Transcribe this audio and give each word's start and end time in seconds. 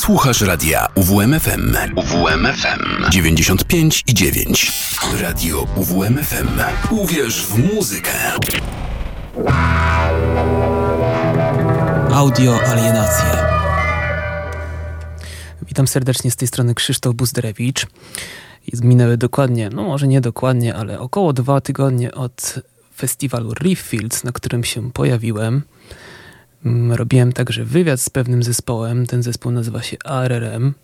Słuchasz 0.00 0.40
radia 0.40 0.86
UWMFM. 0.94 1.76
UWMFM 1.96 3.10
95 3.10 4.04
i 4.06 4.14
9. 4.14 4.72
Radio 5.22 5.66
UWMFM. 5.76 6.48
Uwierz 6.90 7.46
w 7.46 7.74
muzykę. 7.74 8.10
Audio 12.12 12.60
alienacje. 12.66 13.26
Witam 15.62 15.88
serdecznie 15.88 16.30
z 16.30 16.36
tej 16.36 16.48
strony 16.48 16.74
Krzysztof 16.74 17.14
Buzderewicz. 17.14 17.86
Minęły 18.82 19.16
dokładnie, 19.16 19.70
no 19.70 19.82
może 19.82 20.08
nie 20.08 20.20
dokładnie, 20.20 20.74
ale 20.74 21.00
około 21.00 21.32
dwa 21.32 21.60
tygodnie 21.60 22.12
od 22.12 22.54
festiwalu 22.96 23.54
Reeffields, 23.54 24.24
na 24.24 24.32
którym 24.32 24.64
się 24.64 24.92
pojawiłem. 24.92 25.62
Mm, 26.64 26.92
robiłem 26.92 27.32
także 27.32 27.64
wywiad 27.64 28.00
z 28.00 28.10
pewnym 28.10 28.42
zespołem. 28.42 29.06
Ten 29.06 29.22
zespół 29.22 29.52
nazywa 29.52 29.82
się 29.82 29.96
ARRM. 30.04 30.74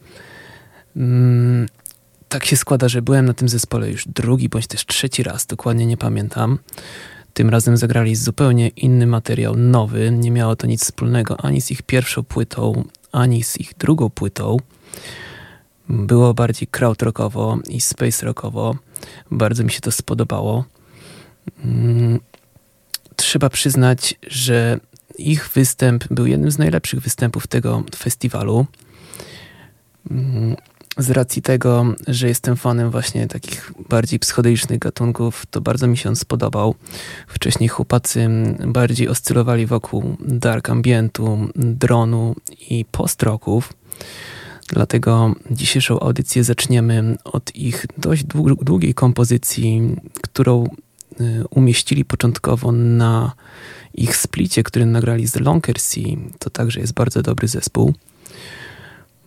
Mm, 0.97 1.67
tak 2.29 2.45
się 2.45 2.57
składa, 2.57 2.89
że 2.89 3.03
byłem 3.03 3.25
na 3.27 3.35
tym 3.35 3.49
zespole 3.49 3.91
już 3.91 4.09
drugi 4.09 4.49
bądź 4.49 4.67
też 4.67 4.87
trzeci 4.87 5.23
raz, 5.23 5.47
dokładnie 5.47 5.87
nie 5.87 5.97
pamiętam. 5.97 6.59
Tym 7.35 7.51
razem 7.51 7.77
zagrali 7.77 8.17
zupełnie 8.17 8.69
inny 8.69 9.07
materiał, 9.07 9.57
nowy. 9.57 10.11
Nie 10.11 10.31
miało 10.31 10.57
to 10.57 10.67
nic 10.67 10.85
wspólnego 10.85 11.41
ani 11.41 11.61
z 11.61 11.71
ich 11.71 11.83
pierwszą 11.83 12.23
płytą, 12.23 12.85
ani 13.13 13.45
z 13.45 13.61
ich 13.61 13.75
drugą 13.79 14.11
płytą. 14.11 14.57
Było 15.89 16.35
bardziej 16.35 16.69
krautrockowo 16.69 17.59
i 17.69 17.81
space 17.81 18.27
rockowo. 18.27 18.77
Bardzo 19.31 19.65
mi 19.65 19.71
się 19.71 19.81
to 19.81 19.93
spodobało. 19.93 20.65
Mm, 21.65 22.21
trzeba 23.17 23.51
przyznać, 23.51 24.15
że 24.27 24.81
ich 25.19 25.49
występ 25.49 26.05
był 26.11 26.27
jednym 26.27 26.51
z 26.51 26.59
najlepszych 26.59 27.01
występów 27.01 27.47
tego 27.47 27.83
festiwalu. 27.97 28.67
Mm, 30.11 30.57
z 30.99 31.11
racji 31.11 31.43
tego, 31.43 31.95
że 32.09 32.29
jestem 32.29 32.57
fanem 32.57 32.91
właśnie 32.91 33.27
takich 33.27 33.73
bardziej 33.89 34.19
psychodelicznych 34.19 34.79
gatunków, 34.79 35.47
to 35.51 35.61
bardzo 35.61 35.87
mi 35.87 35.97
się 35.97 36.09
on 36.09 36.17
spodobał. 36.17 36.75
Wcześniej 37.27 37.69
chłopacy 37.69 38.29
bardziej 38.67 39.09
oscylowali 39.09 39.67
wokół 39.67 40.17
dark 40.21 40.71
ambientu, 40.71 41.49
dronu 41.57 42.35
i 42.71 42.85
postroków. 42.85 43.73
Dlatego 44.69 45.35
dzisiejszą 45.51 46.01
audycję 46.01 46.45
zaczniemy 46.45 47.17
od 47.25 47.57
ich 47.57 47.87
dość 47.99 48.25
długiej 48.63 48.95
kompozycji, 48.95 49.97
którą 50.23 50.65
y, 51.21 51.45
umieścili 51.51 52.05
początkowo 52.05 52.73
na 52.73 53.33
ich 53.97 54.17
splicie, 54.17 54.63
który 54.63 54.87
nagrali 54.87 55.27
z 55.27 55.37
Lonkersea. 55.37 56.17
To 56.39 56.51
także 56.51 56.81
jest 56.81 56.93
bardzo 56.93 57.23
dobry 57.23 57.49
zespół. 57.49 57.95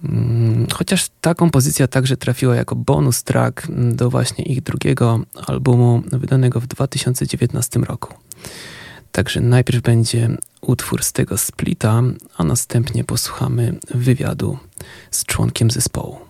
Mm, 0.04 0.68
chociaż 0.74 1.10
ta 1.22 1.36
kompozycja 1.36 1.88
także 1.88 2.18
trafiła 2.18 2.56
jako 2.56 2.76
bonus 2.76 3.24
track 3.24 3.68
do 3.70 4.10
właśnie 4.10 4.46
ich 4.46 4.62
drugiego 4.64 5.20
albumu 5.48 6.04
wydanego 6.12 6.60
w 6.60 6.68
2019 6.68 7.80
roku. 7.80 8.14
Także 9.12 9.42
najpierw 9.42 9.82
będzie 9.82 10.38
utwór 10.62 11.04
z 11.04 11.12
tego 11.12 11.38
splita, 11.38 12.02
a 12.38 12.44
następnie 12.44 13.04
posłuchamy 13.04 13.80
wywiadu 13.94 14.58
z 15.12 15.26
członkiem 15.26 15.72
zespołu. 15.72 16.29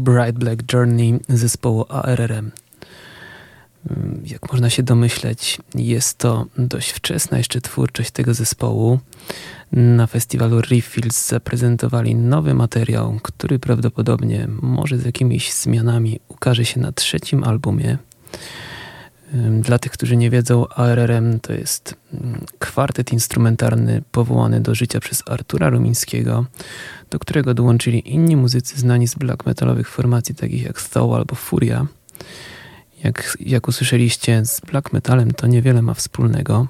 Bright 0.00 0.38
Black 0.38 0.72
Journey 0.72 1.20
zespołu 1.28 1.84
ARRM. 1.88 2.50
Mm, 3.90 4.22
jak 4.26 4.52
można 4.52 4.70
się 4.70 4.82
domyśleć, 4.82 5.58
jest 5.74 6.18
to 6.18 6.46
dość 6.58 6.90
wczesna 6.90 7.38
jeszcze 7.38 7.60
twórczość 7.60 8.10
tego 8.10 8.34
zespołu. 8.34 8.98
Na 9.72 10.06
festiwalu 10.06 10.60
Reeffields 10.60 11.28
zaprezentowali 11.28 12.14
nowy 12.14 12.54
materiał, 12.54 13.18
który 13.22 13.58
prawdopodobnie, 13.58 14.48
może 14.62 14.98
z 14.98 15.04
jakimiś 15.04 15.52
zmianami, 15.52 16.20
ukaże 16.28 16.64
się 16.64 16.80
na 16.80 16.92
trzecim 16.92 17.44
albumie. 17.44 17.98
Dla 19.60 19.78
tych, 19.78 19.92
którzy 19.92 20.16
nie 20.16 20.30
wiedzą, 20.30 20.68
ARRM 20.68 21.40
to 21.40 21.52
jest 21.52 21.94
kwartet 22.76 23.12
instrumentalny 23.12 24.02
powołany 24.12 24.60
do 24.60 24.74
życia 24.74 25.00
przez 25.00 25.22
Artura 25.26 25.70
Rumińskiego, 25.70 26.44
do 27.10 27.18
którego 27.18 27.54
dołączyli 27.54 28.12
inni 28.14 28.36
muzycy 28.36 28.78
znani 28.78 29.08
z 29.08 29.14
black 29.14 29.46
metalowych 29.46 29.88
formacji 29.88 30.34
takich 30.34 30.62
jak 30.62 30.82
Thaw 30.82 31.12
albo 31.12 31.34
Furia. 31.34 31.86
Jak, 33.04 33.38
jak 33.40 33.68
usłyszeliście, 33.68 34.46
z 34.46 34.60
black 34.60 34.92
metalem 34.92 35.30
to 35.30 35.46
niewiele 35.46 35.82
ma 35.82 35.94
wspólnego, 35.94 36.66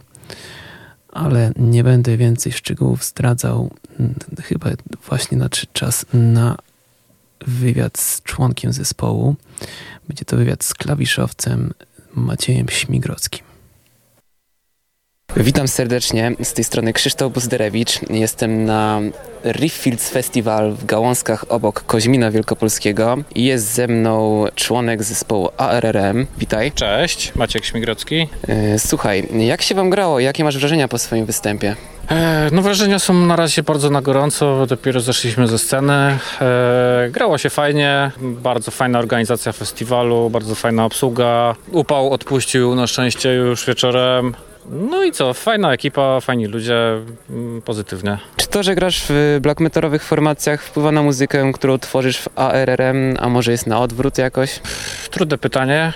ale 1.13 1.53
nie 1.57 1.85
będę 1.85 2.17
więcej 2.17 2.53
szczegółów 2.53 3.05
zdradzał. 3.05 3.71
Chyba 4.43 4.71
właśnie 5.07 5.39
nadszedł 5.39 5.73
czas 5.73 6.07
na 6.13 6.57
wywiad 7.47 7.99
z 7.99 8.23
członkiem 8.23 8.73
zespołu. 8.73 9.37
Będzie 10.09 10.25
to 10.25 10.37
wywiad 10.37 10.65
z 10.65 10.75
klawiszowcem 10.75 11.73
Maciejem 12.15 12.69
Śmigrockim. 12.69 13.46
Witam 15.41 15.69
serdecznie, 15.69 16.33
z 16.43 16.53
tej 16.53 16.65
strony 16.65 16.93
Krzysztof 16.93 17.33
Buzderewicz. 17.33 18.01
Jestem 18.11 18.65
na 18.65 19.01
Rifffields 19.45 20.09
Festival 20.11 20.73
w 20.73 20.85
Gałązkach 20.85 21.45
obok 21.49 21.85
Koźmina 21.87 22.31
Wielkopolskiego 22.31 23.17
i 23.35 23.45
jest 23.45 23.75
ze 23.75 23.89
mną 23.89 24.45
członek 24.55 25.03
zespołu 25.03 25.49
ARRM. 25.57 26.27
Witaj. 26.39 26.73
Cześć, 26.73 27.35
Maciek 27.35 27.65
Śmigrocki. 27.65 28.29
E, 28.49 28.79
słuchaj, 28.79 29.29
jak 29.39 29.63
się 29.63 29.75
wam 29.75 29.91
grało? 29.91 30.21
Jakie 30.21 30.45
masz 30.45 30.59
wrażenia 30.59 30.89
po 30.89 30.99
swoim 30.99 31.27
występie? 31.27 31.77
E, 32.11 32.49
no 32.53 32.63
wrażenia 32.63 32.99
są 32.99 33.15
na 33.15 33.37
razie 33.37 33.63
bardzo 33.63 33.91
na 33.91 34.03
gorąco, 34.03 34.67
dopiero 34.67 35.01
zeszliśmy 35.01 35.49
ze 35.49 35.59
sceny. 35.59 36.19
E, 36.41 37.09
grało 37.11 37.39
się 37.39 37.51
fajnie, 37.51 38.11
bardzo 38.21 38.71
fajna 38.71 38.99
organizacja 38.99 39.53
festiwalu, 39.53 40.31
bardzo 40.31 40.55
fajna 40.55 40.85
obsługa. 40.85 41.55
Upał 41.73 42.11
odpuścił 42.11 42.75
na 42.75 42.87
szczęście 42.87 43.33
już 43.33 43.67
wieczorem. 43.67 44.35
No 44.71 45.05
i 45.05 45.13
co, 45.13 45.35
fajna 45.35 45.73
ekipa, 45.73 46.21
fajni 46.21 46.47
ludzie, 46.47 46.77
mm, 47.31 47.63
pozytywnie. 47.63 48.19
Czy 48.37 48.49
to, 48.49 48.63
że 48.63 48.75
grasz 48.75 49.05
w 49.09 49.39
black 49.41 49.61
metalowych 49.61 50.03
formacjach 50.03 50.63
wpływa 50.63 50.93
na 50.93 51.03
muzykę, 51.03 51.53
którą 51.55 51.79
tworzysz 51.79 52.19
w 52.19 52.29
ARRM, 52.39 53.17
a 53.21 53.29
może 53.29 53.53
jest 53.53 53.67
na 53.67 53.81
odwrót 53.81 54.19
jakoś? 54.19 54.61
Trudne 55.11 55.39
pytanie. 55.39 55.93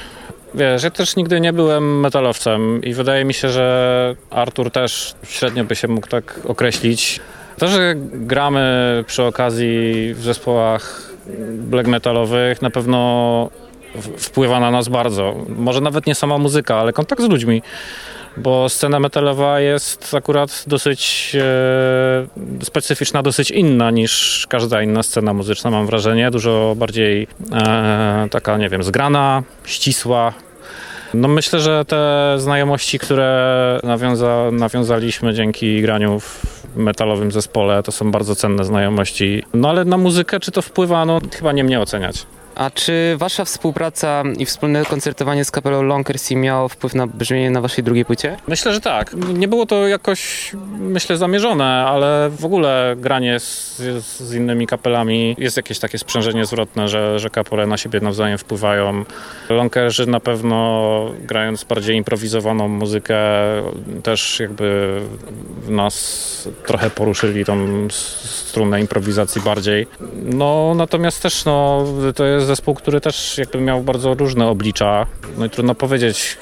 Wiesz, 0.55 0.83
ja 0.83 0.91
też 0.91 1.17
nigdy 1.17 1.41
nie 1.41 1.53
byłem 1.53 2.01
metalowcem 2.01 2.85
i 2.85 2.95
wydaje 2.95 3.25
mi 3.25 3.35
się, 3.35 3.49
że 3.49 4.15
Artur 4.31 4.71
też 4.71 5.15
średnio 5.23 5.65
by 5.65 5.77
się 5.77 5.89
mógł 5.89 6.07
tak 6.07 6.41
określić. 6.45 7.21
To, 7.59 7.69
że 7.69 7.95
gramy 8.13 9.05
przy 9.07 9.23
okazji 9.23 10.15
w 10.15 10.23
zespołach 10.23 11.11
black 11.53 11.89
metalowych 11.89 12.63
na 12.63 12.71
pewno 12.71 13.51
wpływa 14.17 14.61
na 14.61 14.71
nas 14.71 14.89
bardzo. 14.89 15.35
Może 15.49 15.81
nawet 15.81 16.07
nie 16.07 16.15
sama 16.15 16.39
muzyka, 16.39 16.77
ale 16.77 16.93
kontakt 16.93 17.23
z 17.23 17.29
ludźmi 17.29 17.63
bo 18.43 18.69
scena 18.69 19.01
metalowa 19.01 19.61
jest 19.61 20.15
akurat 20.15 20.65
dosyć 20.67 21.33
e, 21.41 22.65
specyficzna, 22.65 23.23
dosyć 23.23 23.51
inna 23.51 23.91
niż 23.91 24.47
każda 24.49 24.83
inna 24.83 25.03
scena 25.03 25.35
muzyczna, 25.35 25.71
mam 25.71 25.87
wrażenie. 25.87 26.31
Dużo 26.31 26.75
bardziej 26.77 27.27
e, 27.53 28.29
taka, 28.31 28.57
nie 28.57 28.69
wiem, 28.69 28.83
zgrana, 28.83 29.43
ścisła. 29.65 30.33
No 31.15 31.29
myślę, 31.29 31.61
że 31.61 31.85
te 31.85 32.35
znajomości, 32.39 32.99
które 32.99 33.81
nawiąza, 33.83 34.51
nawiązaliśmy 34.53 35.35
dzięki 35.35 35.83
graniu 35.83 36.21
w 36.21 36.43
metalowym 36.77 37.33
zespole, 37.33 37.83
to 37.83 37.93
są 37.93 38.11
bardzo 38.11 38.35
cenne 38.35 38.65
znajomości. 38.65 39.43
No 39.55 39.69
ale 39.69 39.85
na 39.85 39.97
muzykę, 39.97 40.41
czy 40.41 40.51
to 40.51 40.63
wpływa? 40.63 41.05
No 41.05 41.21
chyba 41.33 41.53
nie 41.53 41.65
mnie 41.65 41.81
oceniać. 41.81 42.27
A 42.61 42.71
czy 42.71 43.17
wasza 43.19 43.45
współpraca 43.45 44.23
i 44.39 44.47
wspólne 44.47 44.85
koncertowanie 44.85 45.45
z 45.45 45.51
kapelą 45.51 45.83
Lonkersy 45.83 46.37
miało 46.37 46.69
wpływ 46.69 46.95
na 46.95 47.07
brzmienie 47.07 47.51
na 47.51 47.61
waszej 47.61 47.85
drugiej 47.85 48.05
płycie? 48.05 48.37
Myślę, 48.49 48.75
że 48.75 48.81
tak. 48.81 49.15
Nie 49.35 49.49
było 49.49 49.67
to 49.67 49.89
jakoś, 49.89 50.53
myślę, 50.79 51.17
zamierzone, 51.17 51.65
ale 51.65 52.31
w 52.39 52.45
ogóle 52.45 52.95
granie 52.99 53.41
z, 53.41 53.77
z 54.05 54.35
innymi 54.35 54.67
kapelami 54.67 55.37
jest 55.39 55.57
jakieś 55.57 55.79
takie 55.79 55.99
sprzężenie 55.99 56.47
zwrotne, 56.47 56.89
że, 56.89 57.19
że 57.19 57.31
kapele 57.31 57.67
na 57.67 57.77
siebie 57.77 58.01
nawzajem 58.01 58.39
wpływają. 58.39 59.05
Lonkerzy 59.49 60.07
na 60.07 60.21
pewno 60.21 61.11
grając 61.21 61.65
bardziej 61.65 61.97
improwizowaną 61.97 62.69
muzykę 62.69 63.19
też 64.03 64.41
jakby 64.41 65.01
w 65.63 65.71
nas 65.71 66.49
trochę 66.67 66.91
poruszyli 66.91 67.45
tą 67.45 67.89
strunę 67.91 68.81
improwizacji 68.81 69.43
bardziej. 69.43 69.87
No 70.25 70.73
natomiast 70.77 71.23
też 71.23 71.45
no, 71.45 71.85
to 72.15 72.25
jest 72.25 72.50
zespół, 72.51 72.75
który 72.75 73.01
też 73.01 73.39
jakby 73.39 73.61
miał 73.61 73.83
bardzo 73.83 74.15
różne 74.15 74.47
oblicza. 74.47 75.07
No 75.39 75.45
i 75.47 75.51
trudno 75.51 75.75
powiedzieć, 75.75 76.39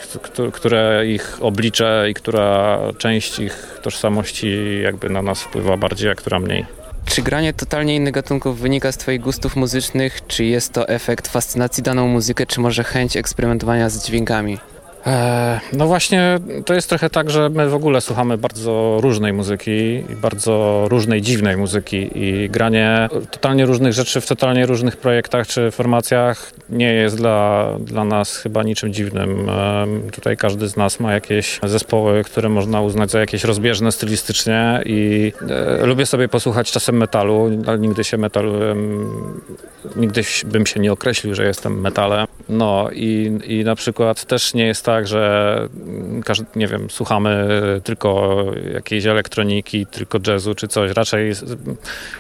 które 0.53 1.07
ich 1.07 1.39
oblicze 1.41 2.07
i 2.11 2.15
która 2.15 2.79
część 2.99 3.39
ich 3.39 3.81
tożsamości 3.83 4.81
jakby 4.83 5.09
na 5.09 5.23
nas 5.23 5.43
wpływa 5.43 5.77
bardziej, 5.77 6.11
a 6.11 6.15
która 6.15 6.39
mniej. 6.39 6.67
Czy 7.05 7.23
granie 7.23 7.53
totalnie 7.53 7.97
innych 7.97 8.13
gatunków 8.13 8.61
wynika 8.61 8.93
z 8.93 8.97
Twoich 8.97 9.21
gustów 9.21 9.57
muzycznych? 9.57 10.27
Czy 10.27 10.45
jest 10.45 10.73
to 10.73 10.89
efekt 10.89 11.29
fascynacji 11.29 11.83
daną 11.83 12.09
muzykę, 12.09 12.47
czy 12.47 12.61
może 12.61 12.85
chęć 12.85 13.17
eksperymentowania 13.17 13.91
z 13.91 14.07
dźwiękami? 14.07 14.59
E, 15.07 15.61
no 15.73 15.87
właśnie, 15.87 16.39
to 16.67 16.75
jest 16.75 16.89
trochę 16.89 17.11
tak, 17.11 17.31
że 17.31 17.49
my 17.49 17.69
w 17.69 17.75
ogóle 17.75 18.01
słuchamy 18.01 18.39
bardzo 18.39 18.99
różnej 19.01 19.33
muzyki 19.33 20.05
bardzo 20.23 20.85
różnej, 20.89 21.23
dziwnej 21.23 21.57
muzyki 21.57 22.11
i 22.15 22.51
granie 22.51 23.09
totalnie 23.31 23.67
różnych 23.67 23.93
rzeczy 23.93 24.21
w 24.21 24.27
totalnie 24.27 24.67
różnych 24.67 24.97
projektach 24.97 25.47
czy 25.47 25.71
formacjach 25.71 26.53
nie 26.71 26.93
jest 26.93 27.17
dla, 27.17 27.69
dla 27.81 28.05
nas 28.05 28.37
chyba 28.37 28.63
niczym 28.63 28.93
dziwnym. 28.93 29.51
Tutaj 30.13 30.37
każdy 30.37 30.69
z 30.69 30.77
nas 30.77 31.01
ma 31.01 31.13
jakieś 31.13 31.61
zespoły, 31.63 32.25
które 32.25 32.49
można 32.49 32.81
uznać 32.81 33.11
za 33.11 33.21
jakieś 33.21 33.45
rozbieżne 33.45 33.93
stylistycznie 33.93 34.83
i 34.85 35.33
e, 35.81 35.87
lubię 35.87 36.07
sobie 36.07 36.29
posłuchać 36.29 36.73
czasem 36.73 36.97
metalu, 36.97 37.51
ale 37.67 37.79
nigdy 37.79 38.05
się 38.05 38.17
metalem, 38.17 39.07
nigdy 39.97 40.23
bym 40.45 40.67
się 40.67 40.81
nie 40.81 40.93
określił, 40.93 41.35
że 41.35 41.47
jestem 41.47 41.81
metalem. 41.81 42.27
No 42.49 42.89
i, 42.93 43.39
i 43.47 43.65
na 43.65 43.75
przykład 43.75 44.25
też 44.25 44.55
nie 44.55 44.67
jest 44.67 44.85
tak, 44.89 45.09
że 45.09 45.69
każdy, 46.25 46.47
nie 46.57 46.67
wiem, 46.67 46.91
słuchamy 46.91 47.49
tylko 47.85 48.45
jakiejś 48.75 49.07
elektroniki, 49.07 49.87
tylko 49.87 50.19
jazzu 50.27 50.55
czy 50.55 50.69
coś. 50.69 50.91
Raczej 50.91 51.33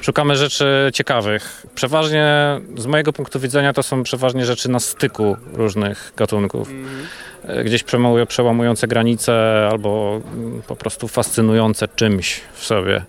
szukamy 0.01 0.37
rzeczy 0.37 0.91
ciekawych. 0.95 1.67
Przeważnie, 1.75 2.61
z 2.77 2.87
mojego 2.87 3.13
punktu 3.13 3.41
widzenia, 3.41 3.73
to 3.73 3.83
są 3.83 4.03
przeważnie 4.03 4.45
rzeczy 4.45 4.71
na 4.71 4.81
styku 4.81 5.37
różnych 5.53 6.13
gatunków. 6.17 6.71
Mm. 6.71 7.65
Gdzieś 7.65 7.85
przełamujące 8.29 8.89
granice 8.89 9.69
albo 9.71 10.21
po 10.67 10.77
prostu 10.77 11.09
fascynujące 11.09 11.89
czymś 11.89 12.41
w 12.55 12.65
sobie. 12.65 13.05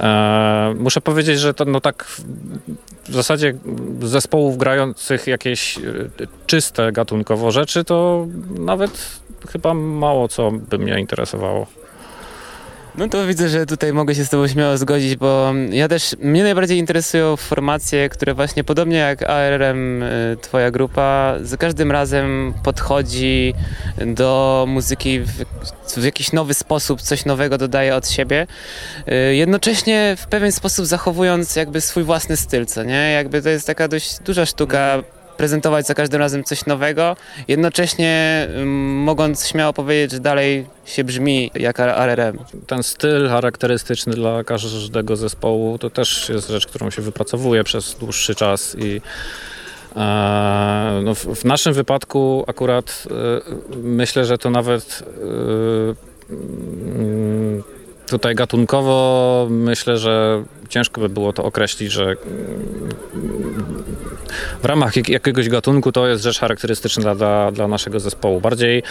E, 0.00 0.74
muszę 0.78 1.00
powiedzieć, 1.00 1.40
że 1.40 1.54
to 1.54 1.64
no 1.64 1.80
tak 1.80 2.06
w 3.08 3.14
zasadzie 3.14 3.54
zespołów 4.02 4.58
grających 4.58 5.26
jakieś 5.26 5.78
e, 5.78 5.82
czyste 6.46 6.92
gatunkowo 6.92 7.50
rzeczy, 7.50 7.84
to 7.84 8.26
nawet 8.58 9.20
chyba 9.48 9.74
mało 9.74 10.28
co 10.28 10.50
by 10.50 10.78
mnie 10.78 11.00
interesowało. 11.00 11.66
No 12.98 13.08
to 13.08 13.26
widzę, 13.26 13.48
że 13.48 13.66
tutaj 13.66 13.92
mogę 13.92 14.14
się 14.14 14.24
z 14.24 14.28
tobą 14.30 14.48
śmiało 14.48 14.78
zgodzić, 14.78 15.16
bo 15.16 15.52
ja 15.70 15.88
też, 15.88 16.16
mnie 16.18 16.42
najbardziej 16.42 16.78
interesują 16.78 17.36
formacje, 17.36 18.08
które 18.08 18.34
właśnie 18.34 18.64
podobnie 18.64 18.96
jak 18.96 19.22
ARM, 19.22 20.02
y, 20.02 20.36
twoja 20.40 20.70
grupa, 20.70 21.34
za 21.42 21.56
każdym 21.56 21.92
razem 21.92 22.54
podchodzi 22.64 23.54
do 24.06 24.64
muzyki 24.68 25.20
w, 25.20 25.44
w 25.96 26.04
jakiś 26.04 26.32
nowy 26.32 26.54
sposób, 26.54 27.02
coś 27.02 27.24
nowego 27.24 27.58
dodaje 27.58 27.96
od 27.96 28.08
siebie, 28.08 28.46
y, 29.08 29.34
jednocześnie 29.34 30.16
w 30.18 30.26
pewien 30.26 30.52
sposób 30.52 30.86
zachowując 30.86 31.56
jakby 31.56 31.80
swój 31.80 32.02
własny 32.02 32.36
styl, 32.36 32.66
co 32.66 32.82
nie? 32.82 33.12
Jakby 33.12 33.42
to 33.42 33.48
jest 33.48 33.66
taka 33.66 33.88
dość 33.88 34.18
duża 34.18 34.46
sztuka 34.46 35.02
prezentować 35.36 35.86
za 35.86 35.94
każdym 35.94 36.20
razem 36.20 36.44
coś 36.44 36.66
nowego, 36.66 37.16
jednocześnie 37.48 38.48
mogąc 39.04 39.48
śmiało 39.48 39.72
powiedzieć, 39.72 40.12
że 40.12 40.20
dalej 40.20 40.66
się 40.84 41.04
brzmi 41.04 41.50
jak 41.54 41.80
RRM. 41.80 42.38
Ten 42.66 42.82
styl 42.82 43.28
charakterystyczny 43.28 44.12
dla 44.12 44.44
każdego 44.44 45.16
zespołu 45.16 45.78
to 45.78 45.90
też 45.90 46.28
jest 46.28 46.48
rzecz, 46.48 46.66
którą 46.66 46.90
się 46.90 47.02
wypracowuje 47.02 47.64
przez 47.64 47.94
dłuższy 47.94 48.34
czas 48.34 48.76
i 48.78 49.00
e, 49.96 51.00
no, 51.04 51.14
w, 51.14 51.44
naszym 51.44 51.72
wypadku 51.72 52.44
akurat 52.46 53.04
e, 53.10 53.76
myślę, 53.76 54.24
że 54.24 54.38
to 54.38 54.50
nawet 54.50 55.02
mm, 56.30 57.62
tutaj 58.06 58.34
gatunkowo 58.34 59.46
myślę, 59.50 59.98
że 59.98 60.44
ciężko 60.68 61.00
by 61.00 61.08
było 61.08 61.32
to 61.32 61.44
określić, 61.44 61.92
że 61.92 62.16
ramach 64.66 64.96
jak, 64.96 65.08
jakiegoś 65.08 65.48
gatunku 65.48 65.92
to 65.92 66.06
jest 66.06 66.22
rzecz 66.22 66.38
charakterystyczna 66.38 67.14
dla, 67.14 67.52
dla 67.52 67.68
naszego 67.68 68.00
zespołu. 68.00 68.40
Bardziej 68.40 68.82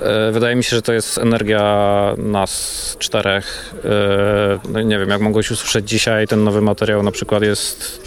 e, 0.00 0.32
wydaje 0.32 0.56
mi 0.56 0.64
się, 0.64 0.76
że 0.76 0.82
to 0.82 0.92
jest 0.92 1.18
energia 1.18 2.14
nas 2.18 2.96
czterech. 2.98 3.74
E, 3.84 4.58
no 4.68 4.82
nie 4.82 4.98
wiem, 4.98 5.08
jak 5.08 5.20
mogłeś 5.20 5.50
usłyszeć 5.50 5.88
dzisiaj, 5.88 6.26
ten 6.26 6.44
nowy 6.44 6.60
materiał 6.60 7.02
na 7.02 7.10
przykład 7.10 7.42
jest 7.42 8.04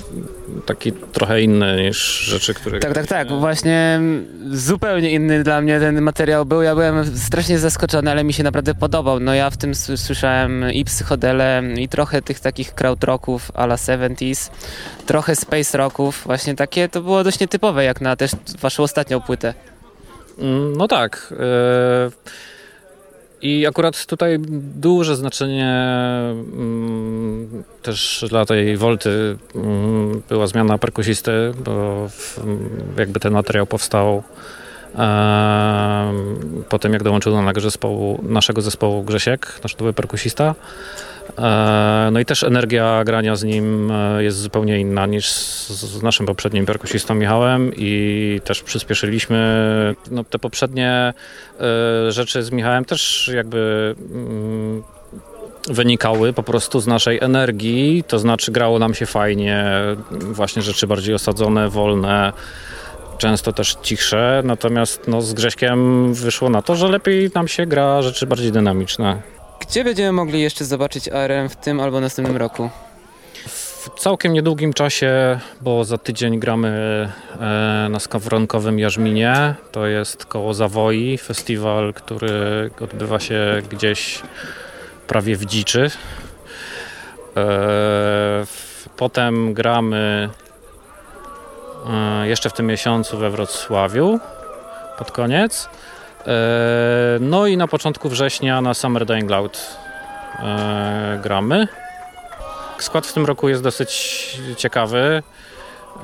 taki 0.66 0.92
trochę 0.92 1.42
inny 1.42 1.84
niż 1.84 2.20
rzeczy, 2.20 2.54
które... 2.54 2.80
Tak, 2.80 2.94
tak, 2.94 3.08
tak. 3.08 3.28
Właśnie 3.28 4.02
zupełnie 4.52 5.12
inny 5.12 5.44
dla 5.44 5.62
mnie 5.62 5.80
ten 5.80 6.02
materiał 6.02 6.46
był. 6.46 6.62
Ja 6.62 6.76
byłem 6.76 7.18
strasznie 7.18 7.60
zaskoczony, 7.60 8.12
ale 8.12 8.24
mi 8.24 8.34
się 8.34 8.44
naprawdę 8.44 8.76
podobał. 8.76 9.20
No 9.20 9.34
ja 9.34 9.50
w 9.50 9.58
tym 9.58 9.76
słyszałem 9.76 10.72
i 10.72 10.86
psychodele, 10.86 11.64
i 11.78 11.90
trochę 11.90 12.22
tych 12.22 12.40
takich 12.40 12.74
krautrocków 13.08 13.52
a 13.54 13.64
la 13.64 13.76
70s, 13.76 14.52
trochę 15.06 15.36
space 15.36 15.78
rocków. 15.78 16.22
Właśnie 16.26 16.56
takie 16.56 16.90
to 16.90 17.02
było 17.02 17.24
dość 17.24 17.40
nietypowe, 17.40 17.84
jak 17.84 18.02
na 18.02 18.16
też 18.16 18.32
waszą 18.60 18.84
ostatnią 18.84 19.22
płytę. 19.22 19.54
Mm, 20.40 20.78
no 20.78 20.88
tak. 20.88 21.28
Yy 21.32 22.12
i 23.42 23.68
akurat 23.68 24.06
tutaj 24.06 24.38
duże 24.76 25.16
znaczenie 25.16 25.70
mm, 26.54 27.64
też 27.82 28.26
dla 28.30 28.46
tej 28.46 28.78
Wolty 28.78 29.38
mm, 29.56 30.22
była 30.30 30.48
zmiana 30.48 30.78
perkusisty, 30.78 31.32
bo 31.66 32.08
jakby 32.98 33.20
ten 33.20 33.34
materiał 33.34 33.66
powstał 33.66 34.24
e, 34.96 36.14
po 36.70 36.80
tym, 36.80 36.94
jak 36.94 37.04
dołączył 37.04 37.32
do 37.32 37.42
naszego 38.22 38.62
zespołu 38.62 39.04
Grzesiek, 39.04 39.60
nasz 39.64 39.78
nowy 39.78 39.94
perkusista. 39.94 40.56
E, 41.38 42.10
no 42.12 42.20
i 42.20 42.26
też 42.26 42.44
energia 42.44 43.04
grania 43.04 43.36
z 43.36 43.44
nim 43.44 43.92
e, 43.92 44.24
jest 44.24 44.38
zupełnie 44.38 44.80
inna 44.80 45.06
niż 45.06 45.30
z 45.30 46.04
naszym 46.04 46.26
poprzednim 46.26 46.66
perkusistą 46.66 47.16
Michałem 47.16 47.72
i 47.76 48.42
też 48.44 48.64
przyspieszyliśmy 48.64 49.96
no, 50.12 50.24
te 50.24 50.40
poprzednie 50.40 51.14
e, 51.60 52.12
rzeczy 52.12 52.44
z 52.44 52.52
Michałem 52.52 52.86
też 52.86 53.32
jakby 53.34 53.96
mm, 54.12 54.84
wynikały 55.68 56.34
po 56.34 56.44
prostu 56.44 56.80
z 56.80 56.88
naszej 56.88 57.20
energii, 57.22 58.04
to 58.08 58.20
znaczy 58.20 58.52
grało 58.52 58.80
nam 58.80 58.94
się 58.94 59.06
fajnie, 59.06 59.66
właśnie 60.12 60.62
rzeczy 60.62 60.88
bardziej 60.88 61.16
osadzone, 61.16 61.70
wolne, 61.70 62.34
często 63.18 63.54
też 63.54 63.76
cichsze, 63.82 64.42
natomiast 64.46 65.08
no, 65.08 65.22
z 65.22 65.34
Grześkiem 65.34 66.14
wyszło 66.14 66.50
na 66.50 66.62
to, 66.62 66.76
że 66.76 66.88
lepiej 66.88 67.32
nam 67.36 67.48
się 67.48 67.66
gra 67.66 68.02
rzeczy 68.02 68.28
bardziej 68.28 68.52
dynamiczne. 68.52 69.37
Gdzie 69.60 69.84
będziemy 69.84 70.12
mogli 70.12 70.42
jeszcze 70.42 70.66
zobaczyć 70.66 71.10
ARM 71.10 71.50
w 71.50 71.56
tym 71.56 71.80
albo 71.80 72.02
następnym 72.02 72.38
roku? 72.38 72.70
W 73.48 73.90
całkiem 74.00 74.34
niedługim 74.34 74.74
czasie, 74.74 75.40
bo 75.62 75.84
za 75.84 75.98
tydzień 75.98 76.40
gramy 76.40 76.70
e, 77.40 77.88
na 77.90 78.00
skowronkowym 78.00 78.80
Jarzminie. 78.80 79.56
To 79.72 79.88
jest 79.88 80.26
koło 80.26 80.54
Zawoi, 80.54 81.18
festiwal, 81.18 81.94
który 81.94 82.70
odbywa 82.82 83.20
się 83.20 83.62
gdzieś 83.70 84.22
prawie 85.08 85.36
w 85.36 85.46
dziczy. 85.46 85.92
E, 87.38 88.46
potem 88.98 89.54
gramy 89.54 90.30
e, 91.90 92.28
jeszcze 92.28 92.50
w 92.50 92.54
tym 92.54 92.66
miesiącu 92.66 93.18
we 93.18 93.30
Wrocławiu 93.30 94.20
pod 94.98 95.12
koniec. 95.12 95.70
E, 96.26 97.18
no 97.20 97.48
i 97.48 97.58
na 97.58 97.68
początku 97.68 98.10
września 98.10 98.62
na 98.62 98.74
Summer 98.74 99.06
Dying 99.06 99.30
Loud 99.30 99.78
e, 100.40 101.20
gramy. 101.24 101.68
Skład 102.80 103.08
w 103.08 103.14
tym 103.14 103.26
roku 103.26 103.50
jest 103.50 103.64
dosyć 103.64 104.40
ciekawy. 104.58 105.24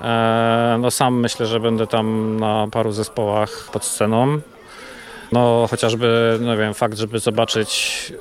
E, 0.02 0.78
no 0.80 0.92
sam 0.92 1.20
myślę, 1.20 1.46
że 1.46 1.60
będę 1.60 1.88
tam 1.88 2.40
na 2.40 2.68
paru 2.72 2.92
zespołach 2.92 3.70
pod 3.74 3.86
sceną. 3.86 4.40
No 5.32 5.68
chociażby, 5.70 6.38
no 6.42 6.58
wiem, 6.58 6.74
fakt, 6.74 6.98
żeby 6.98 7.20
zobaczyć 7.20 8.14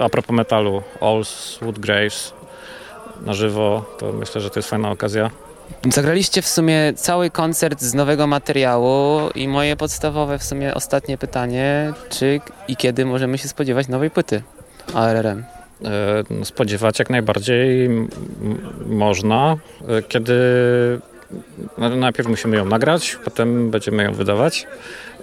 a 0.00 0.08
propos 0.08 0.36
metalu, 0.36 0.82
All's 1.00 1.64
Wood 1.64 1.78
Graves 1.78 2.34
na 3.20 3.32
żywo, 3.32 3.84
to 3.98 4.12
myślę, 4.12 4.40
że 4.40 4.50
to 4.50 4.58
jest 4.58 4.70
fajna 4.70 4.90
okazja. 4.90 5.30
Zagraliście 5.92 6.42
w 6.42 6.48
sumie 6.48 6.92
cały 6.96 7.30
koncert 7.30 7.80
z 7.80 7.94
nowego 7.94 8.26
materiału 8.26 9.20
i 9.34 9.48
moje 9.48 9.76
podstawowe 9.76 10.38
w 10.38 10.44
sumie 10.44 10.74
ostatnie 10.74 11.18
pytanie, 11.18 11.92
czy 12.10 12.40
i 12.68 12.76
kiedy 12.76 13.06
możemy 13.06 13.38
się 13.38 13.48
spodziewać 13.48 13.88
nowej 13.88 14.10
płyty 14.10 14.42
ARRM? 14.94 15.44
E, 15.84 16.24
no, 16.30 16.44
spodziewać 16.44 16.98
jak 16.98 17.10
najbardziej 17.10 17.90
można, 18.86 19.56
e, 19.88 20.02
kiedy 20.02 20.34
no, 21.78 21.96
najpierw 21.96 22.28
musimy 22.28 22.56
ją 22.56 22.64
nagrać, 22.64 23.18
potem 23.24 23.70
będziemy 23.70 24.02
ją 24.02 24.12
wydawać. 24.12 24.66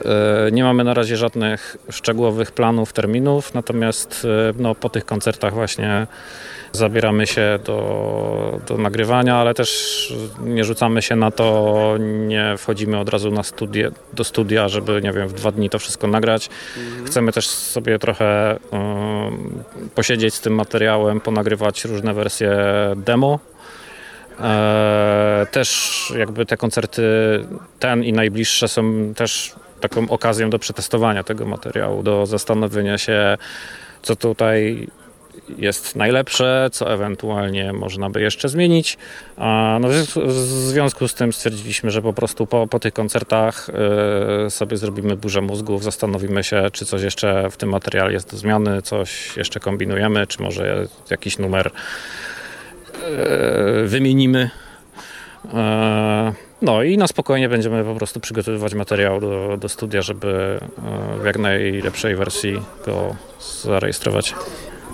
E, 0.06 0.52
nie 0.52 0.64
mamy 0.64 0.84
na 0.84 0.94
razie 0.94 1.18
żadnych 1.18 1.78
szczegółowych 1.90 2.52
planów, 2.52 2.94
terminów, 2.94 3.54
natomiast 3.54 4.28
no, 4.60 4.76
po 4.76 4.90
tych 4.90 5.06
koncertach 5.06 5.54
właśnie 5.54 6.08
zabieramy 6.72 7.28
się 7.28 7.60
do, 7.64 8.60
do 8.68 8.78
nagrywania, 8.78 9.36
ale 9.36 9.54
też 9.54 10.14
nie 10.40 10.64
rzucamy 10.64 11.02
się 11.02 11.16
na 11.16 11.32
to, 11.32 11.96
nie 12.00 12.56
wchodzimy 12.58 13.00
od 13.00 13.10
razu 13.10 13.32
na 13.32 13.44
studie, 13.44 13.92
do 14.14 14.24
studia, 14.24 14.68
żeby 14.68 15.02
nie 15.02 15.12
wiem, 15.12 15.28
w 15.28 15.34
dwa 15.34 15.52
dni 15.52 15.70
to 15.70 15.80
wszystko 15.80 16.08
nagrać. 16.08 16.50
Mhm. 16.78 17.06
Chcemy 17.06 17.32
też 17.32 17.48
sobie 17.48 18.00
trochę 18.00 18.60
um, 18.72 19.64
posiedzieć 19.96 20.34
z 20.34 20.42
tym 20.42 20.56
materiałem, 20.56 21.22
ponagrywać 21.22 21.86
różne 21.86 22.14
wersje 22.14 22.58
demo. 22.96 23.40
E, 24.40 25.48
też 25.52 26.14
jakby 26.18 26.46
te 26.46 26.58
koncerty, 26.58 27.04
ten 27.80 28.04
i 28.04 28.14
najbliższe 28.14 28.68
są 28.68 29.14
też 29.16 29.56
taką 29.80 30.10
okazją 30.10 30.50
do 30.50 30.60
przetestowania 30.60 31.24
tego 31.24 31.46
materiału, 31.46 32.04
do 32.04 32.26
zastanowienia 32.26 32.98
się, 32.98 33.38
co 34.02 34.16
tutaj 34.16 34.88
jest 35.58 35.96
najlepsze, 35.96 36.70
co 36.72 36.94
ewentualnie 36.94 37.74
można 37.74 38.10
by 38.10 38.22
jeszcze 38.22 38.50
zmienić. 38.50 38.98
No, 39.80 39.88
w 40.26 40.38
związku 40.42 41.08
z 41.08 41.14
tym 41.14 41.34
stwierdziliśmy, 41.34 41.92
że 41.92 42.02
po 42.02 42.14
prostu 42.14 42.48
po, 42.48 42.68
po 42.68 42.80
tych 42.80 42.94
koncertach 42.94 43.70
y, 44.48 44.50
sobie 44.50 44.78
zrobimy 44.78 45.18
burzę 45.18 45.42
mózgów, 45.42 45.84
zastanowimy 45.84 46.44
się, 46.44 46.64
czy 46.72 46.86
coś 46.86 47.02
jeszcze 47.02 47.50
w 47.52 47.58
tym 47.58 47.70
materiale 47.70 48.14
jest 48.14 48.32
do 48.32 48.38
zmiany, 48.38 48.82
coś 48.82 49.38
jeszcze 49.38 49.60
kombinujemy, 49.60 50.28
czy 50.28 50.42
może 50.42 50.88
jakiś 51.10 51.38
numer 51.38 51.68
y, 51.68 51.72
wymienimy. 53.88 54.50
Y, 55.46 56.48
no 56.62 56.84
i 56.84 56.98
na 56.98 57.08
spokojnie 57.08 57.50
będziemy 57.50 57.84
po 57.84 57.96
prostu 57.96 58.20
przygotowywać 58.20 58.74
materiał 58.74 59.22
do, 59.22 59.58
do 59.58 59.70
studia, 59.70 60.02
żeby 60.02 60.60
w 61.22 61.26
jak 61.26 61.38
najlepszej 61.38 62.16
wersji 62.16 62.62
go 62.86 63.16
zarejestrować. 63.64 64.34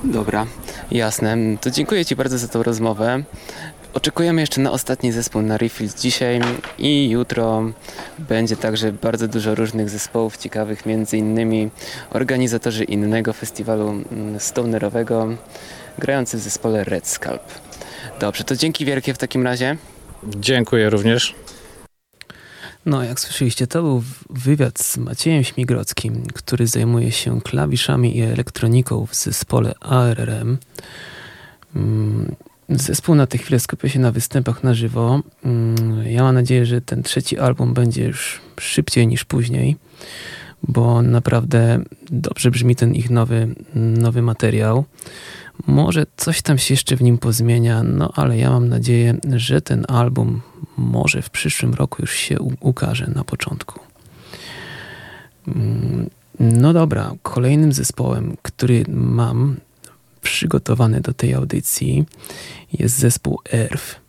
Dobra, 0.04 0.46
jasne. 0.92 1.38
To 1.62 1.72
dziękuję 1.72 2.06
Ci 2.06 2.16
bardzo 2.16 2.38
za 2.38 2.48
tą 2.48 2.64
rozmowę. 2.64 3.24
Oczekujemy 3.94 4.42
jeszcze 4.42 4.62
na 4.62 4.72
ostatni 4.72 5.12
zespół 5.12 5.42
na 5.42 5.58
Refills 5.58 6.02
dzisiaj 6.02 6.40
i 6.78 7.10
jutro 7.10 7.64
będzie 8.20 8.56
także 8.56 8.92
bardzo 8.92 9.28
dużo 9.28 9.56
różnych 9.56 9.90
zespołów 9.90 10.38
ciekawych, 10.38 10.86
między 10.86 11.18
innymi 11.18 11.70
organizatorzy 12.10 12.84
innego 12.84 13.34
festiwalu 13.34 13.90
mm, 13.90 14.40
stonerowego 14.40 15.28
grający 15.98 16.38
w 16.38 16.40
zespole 16.40 16.84
Red 16.84 17.08
Scalp. 17.08 17.44
Dobrze, 18.20 18.44
to 18.44 18.56
dzięki 18.56 18.86
wielkie 18.86 19.14
w 19.14 19.18
takim 19.18 19.44
razie. 19.44 19.78
Dziękuję 20.24 20.90
również. 20.90 21.36
No, 22.86 23.04
jak 23.04 23.20
słyszeliście, 23.20 23.68
to 23.68 23.82
był 23.82 24.04
wywiad 24.30 24.80
z 24.80 24.98
Maciejem 24.98 25.44
Śmigrockim, 25.44 26.24
który 26.34 26.68
zajmuje 26.68 27.12
się 27.12 27.42
klawiszami 27.42 28.18
i 28.18 28.22
elektroniką 28.22 29.06
w 29.06 29.16
zespole 29.16 29.74
ARRM. 29.80 30.58
Mm, 31.76 32.36
zespół 32.70 33.16
na 33.16 33.28
tę 33.28 33.38
chwilę 33.38 33.60
skupia 33.60 33.90
się 33.90 34.00
na 34.00 34.12
występach 34.12 34.64
na 34.64 34.74
żywo. 34.74 35.22
Mm, 35.46 36.08
ja 36.08 36.24
mam 36.24 36.36
nadzieję, 36.36 36.66
że 36.66 36.82
ten 36.82 37.04
trzeci 37.04 37.40
album 37.40 37.74
będzie 37.74 38.06
już 38.06 38.42
szybciej 38.60 39.08
niż 39.08 39.26
później, 39.26 39.76
bo 40.64 41.02
naprawdę 41.02 41.84
dobrze 42.12 42.52
brzmi 42.52 42.76
ten 42.76 42.96
ich 42.96 43.10
nowy, 43.10 43.56
nowy 43.76 44.22
materiał. 44.22 44.86
Może 45.68 46.06
coś 46.18 46.42
tam 46.42 46.58
się 46.58 46.74
jeszcze 46.74 46.96
w 46.96 47.02
nim 47.02 47.18
pozmienia, 47.18 47.84
no 47.84 48.12
ale 48.16 48.38
ja 48.38 48.50
mam 48.50 48.70
nadzieję, 48.70 49.18
że 49.36 49.62
ten 49.62 49.86
album 49.88 50.42
może 50.78 51.22
w 51.22 51.30
przyszłym 51.30 51.74
roku 51.74 52.02
już 52.02 52.14
się 52.14 52.40
ukaże 52.60 53.08
na 53.16 53.24
początku. 53.24 53.80
Mm, 55.48 56.10
no 56.40 56.74
dobra, 56.74 57.12
kolejnym 57.22 57.74
zespołem, 57.74 58.38
który 58.42 58.84
mam 58.88 59.58
przygotowany 60.22 61.02
do 61.02 61.14
tej 61.14 61.34
audycji 61.34 62.06
jest 62.74 63.00
zespół 63.00 63.40
Earth. 63.54 64.02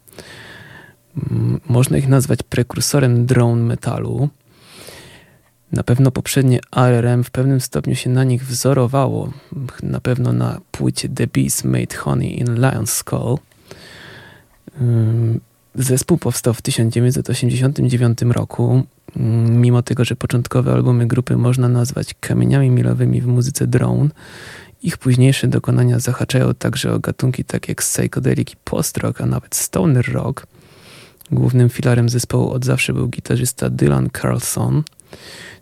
Mm, 1.31 1.61
można 1.69 1.99
ich 1.99 2.09
nazwać 2.09 2.43
prekursorem 2.43 3.27
drone 3.27 3.63
metalu. 3.63 4.29
Na 5.75 5.83
pewno 5.83 6.11
poprzednie 6.11 6.61
ARM 6.71 7.25
w 7.25 7.31
pewnym 7.31 7.61
stopniu 7.61 7.95
się 7.95 8.11
na 8.11 8.25
nich 8.25 8.47
wzorowało. 8.47 9.33
Na 9.83 10.01
pewno 10.01 10.33
na 10.33 10.61
płycie 10.71 11.09
The 11.09 11.27
Beast 11.27 11.65
Made 11.65 11.97
Honey 11.97 12.39
in 12.39 12.47
Lion's 12.47 12.87
Skull. 12.87 13.39
Zespół 15.75 16.19
powstał 16.19 16.55
w 16.55 16.63
1989 16.63 18.23
roku. 18.23 18.83
Mimo 19.47 19.83
tego, 19.83 20.05
że 20.05 20.17
początkowe 20.17 20.73
albumy 20.73 21.07
grupy 21.07 21.37
można 21.37 21.69
nazwać 21.69 22.15
kamieniami 22.21 22.71
milowymi 22.71 23.21
w 23.21 23.27
muzyce 23.27 23.67
drone, 23.67 24.11
ich 24.83 24.99
późniejsze 24.99 25.49
dokonania 25.49 25.99
zahaczają 25.99 26.55
także 26.55 26.95
o 26.95 26.99
gatunki 26.99 27.45
takie 27.45 27.71
jak 27.71 27.79
psychedelic 27.79 28.53
i 28.53 28.57
post-rock, 28.65 29.21
a 29.21 29.27
nawet 29.27 29.55
stoner 29.55 30.13
rock. 30.13 30.47
Głównym 31.31 31.69
filarem 31.69 32.09
zespołu 32.09 32.51
od 32.51 32.65
zawsze 32.65 32.93
był 32.93 33.09
gitarzysta 33.09 33.71
Dylan 33.71 34.11
Carlson. 34.21 34.83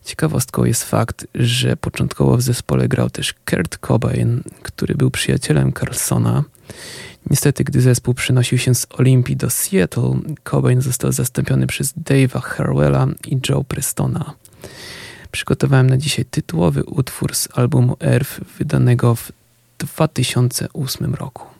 Ciekawostką 0.05 0.65
jest 0.65 0.85
fakt, 0.85 1.27
że 1.35 1.77
początkowo 1.77 2.37
w 2.37 2.43
zespole 2.43 2.89
grał 2.89 3.11
też 3.11 3.35
Kurt 3.51 3.79
Cobain, 3.79 4.43
który 4.63 4.95
był 4.95 5.11
przyjacielem 5.11 5.73
Carlsona. 5.73 6.45
Niestety, 7.31 7.65
gdy 7.65 7.81
zespół 7.81 8.15
przenosił 8.15 8.59
się 8.59 8.75
z 8.75 8.87
Olimpii 8.91 9.37
do 9.37 9.51
Seattle, 9.51 10.21
Cobain 10.45 10.81
został 10.81 11.13
zastąpiony 11.13 11.67
przez 11.67 11.95
Dave'a 11.97 12.41
Harwella 12.43 13.07
i 13.27 13.41
Joe 13.49 13.65
Prestona. 13.65 14.35
Przygotowałem 15.33 15.91
na 15.91 15.97
dzisiaj 15.97 16.25
tytułowy 16.25 16.85
utwór 16.85 17.35
z 17.35 17.49
albumu 17.53 17.97
Earth 18.01 18.41
wydanego 18.59 19.15
w 19.15 19.33
2008 19.79 21.15
roku. 21.15 21.52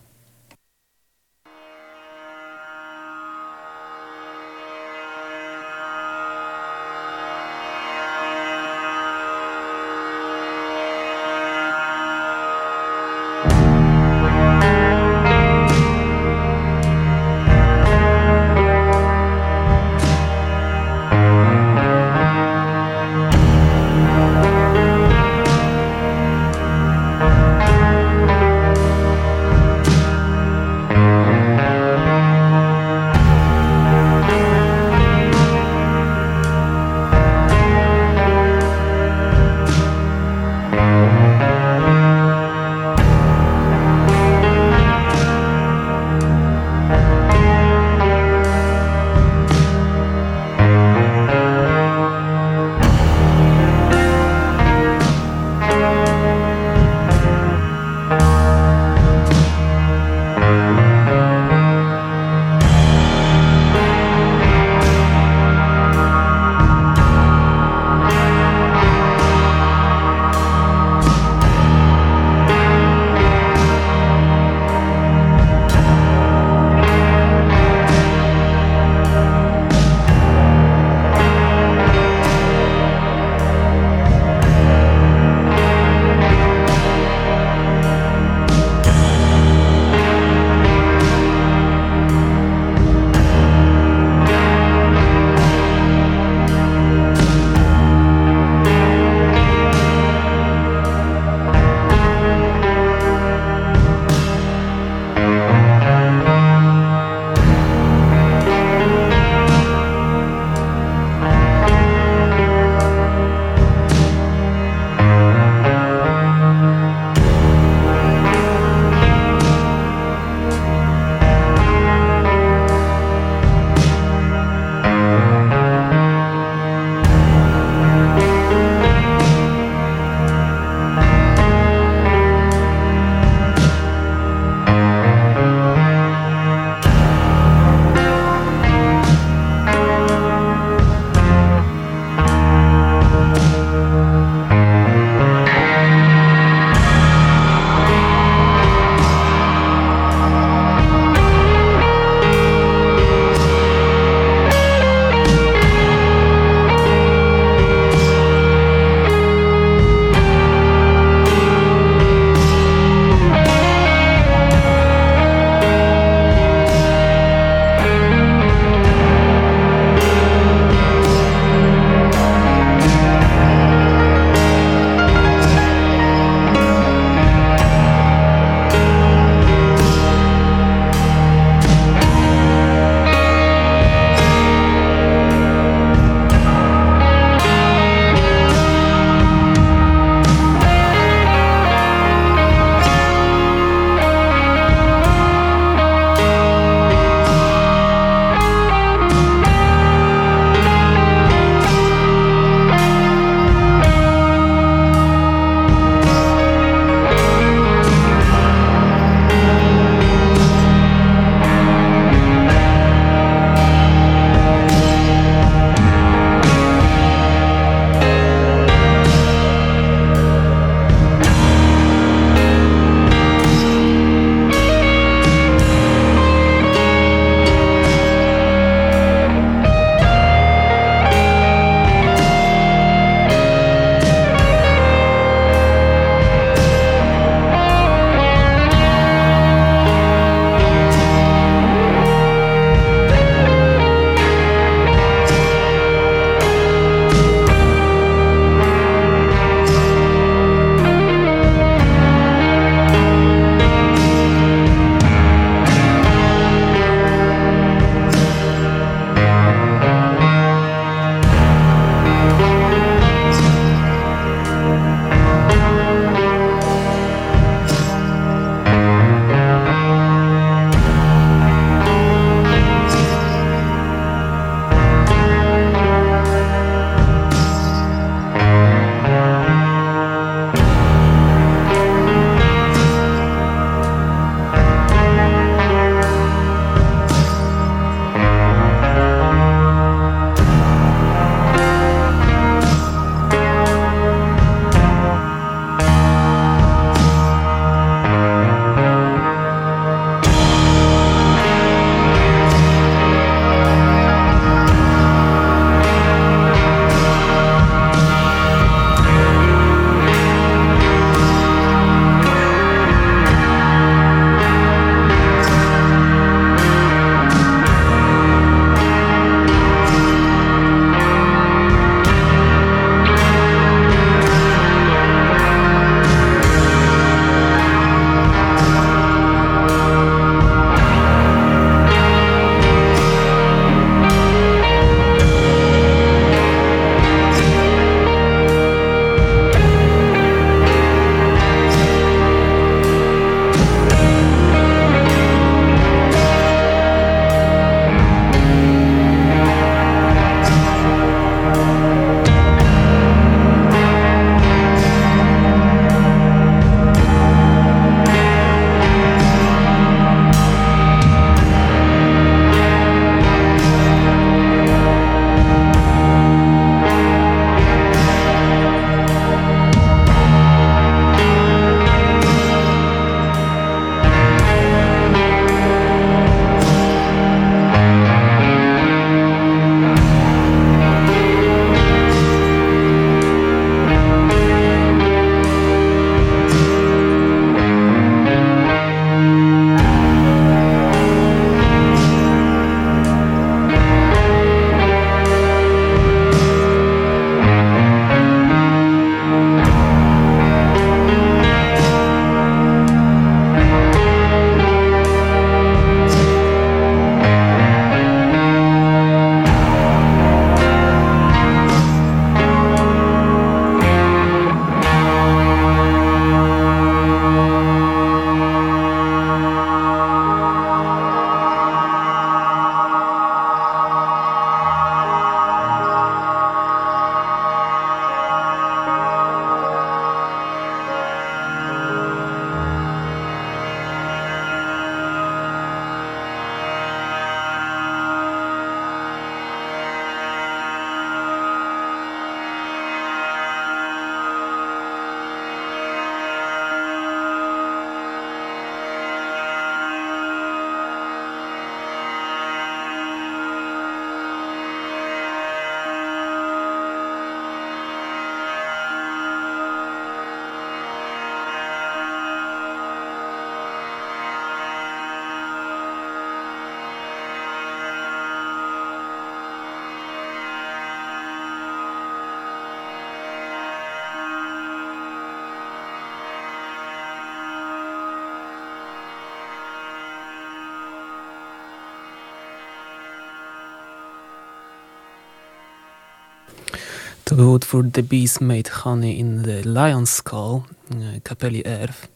Utwór 487.73 487.93
The 487.93 488.03
Bees 488.03 488.41
Made 488.41 488.71
Honey 488.71 489.19
in 489.19 489.43
the 489.43 489.63
Lion's 489.63 490.07
Skull 490.07 490.61
e, 490.91 491.21
kapeli 491.21 491.67
Earth. 491.67 492.09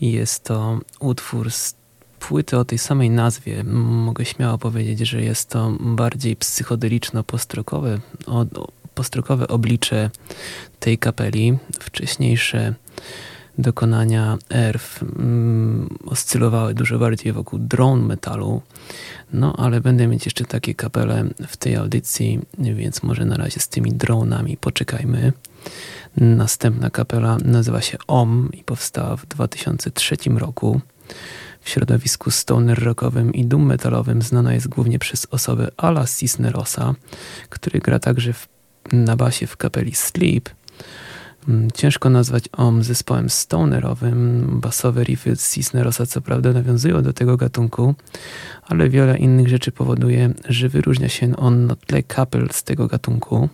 Jest 0.00 0.44
to 0.44 0.80
utwór 1.00 1.50
z 1.50 1.74
płyty 2.18 2.58
o 2.58 2.64
tej 2.64 2.78
samej 2.78 3.10
nazwie. 3.10 3.64
Mogę 3.64 4.24
śmiało 4.24 4.58
powiedzieć, 4.58 4.98
że 4.98 5.22
jest 5.22 5.48
to 5.48 5.72
bardziej 5.80 6.36
psychodeliczno-postrokowe 6.36 7.98
postrokowe 8.94 9.48
oblicze 9.48 10.10
tej 10.80 10.98
kapeli. 10.98 11.58
Wcześniejsze 11.80 12.74
dokonania 13.60 14.38
Earth 14.50 15.02
mm, 15.02 15.98
oscylowały 16.06 16.74
dużo 16.74 16.98
bardziej 16.98 17.32
wokół 17.32 17.58
drone 17.58 18.02
metalu. 18.02 18.62
No, 19.32 19.56
ale 19.56 19.80
będę 19.80 20.06
mieć 20.06 20.24
jeszcze 20.24 20.44
takie 20.44 20.74
kapele 20.74 21.24
w 21.48 21.56
tej 21.56 21.76
audycji, 21.76 22.40
więc 22.58 23.02
może 23.02 23.24
na 23.24 23.36
razie 23.36 23.60
z 23.60 23.68
tymi 23.68 23.92
dronami 23.92 24.56
poczekajmy. 24.56 25.32
Następna 26.16 26.90
kapela 26.90 27.38
nazywa 27.44 27.80
się 27.80 27.98
OM 28.06 28.50
i 28.52 28.64
powstała 28.64 29.16
w 29.16 29.26
2003 29.26 30.16
roku. 30.36 30.80
W 31.60 31.68
środowisku 31.68 32.30
stoner 32.30 32.84
rockowym 32.84 33.34
i 33.34 33.44
doom 33.44 33.66
metalowym 33.66 34.22
znana 34.22 34.54
jest 34.54 34.68
głównie 34.68 34.98
przez 34.98 35.26
osobę 35.30 35.68
Ala 35.76 36.06
Cisnerosa, 36.06 36.94
który 37.48 37.80
gra 37.80 37.98
także 37.98 38.32
w, 38.32 38.48
na 38.92 39.16
basie 39.16 39.46
w 39.46 39.56
kapeli 39.56 39.94
Sleep– 39.94 40.48
ciężko 41.74 42.10
nazwać 42.10 42.44
OM 42.52 42.82
zespołem 42.82 43.30
stonerowym. 43.30 44.46
Basowe 44.60 45.04
riffy 45.04 45.36
Cisnerosa 45.36 46.06
co 46.06 46.20
prawda 46.20 46.52
nawiązują 46.52 47.02
do 47.02 47.12
tego 47.12 47.36
gatunku, 47.36 47.94
ale 48.62 48.88
wiele 48.88 49.18
innych 49.18 49.48
rzeczy 49.48 49.72
powoduje, 49.72 50.34
że 50.48 50.68
wyróżnia 50.68 51.08
się 51.08 51.36
on 51.36 51.66
na 51.66 51.76
tle 51.76 52.02
kapel 52.02 52.48
z 52.52 52.62
tego 52.62 52.86
gatunku. 52.86 53.48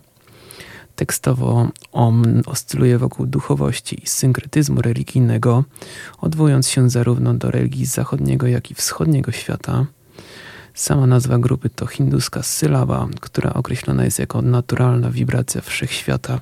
Tekstowo 0.95 1.67
OM 1.91 2.41
oscyluje 2.45 2.97
wokół 2.97 3.25
duchowości 3.25 4.03
i 4.03 4.07
synkretyzmu 4.07 4.81
religijnego, 4.81 5.63
odwołując 6.17 6.69
się 6.69 6.89
zarówno 6.89 7.33
do 7.33 7.51
religii 7.51 7.85
zachodniego, 7.85 8.47
jak 8.47 8.71
i 8.71 8.75
wschodniego 8.75 9.31
świata. 9.31 9.85
Sama 10.77 11.07
nazwa 11.07 11.39
grupy 11.39 11.69
to 11.69 11.85
hinduska 11.85 12.43
sylaba, 12.43 13.07
która 13.19 13.53
określona 13.53 14.05
jest 14.05 14.19
jako 14.19 14.41
naturalna 14.41 15.11
wibracja 15.11 15.61
wszechświata 15.61 16.41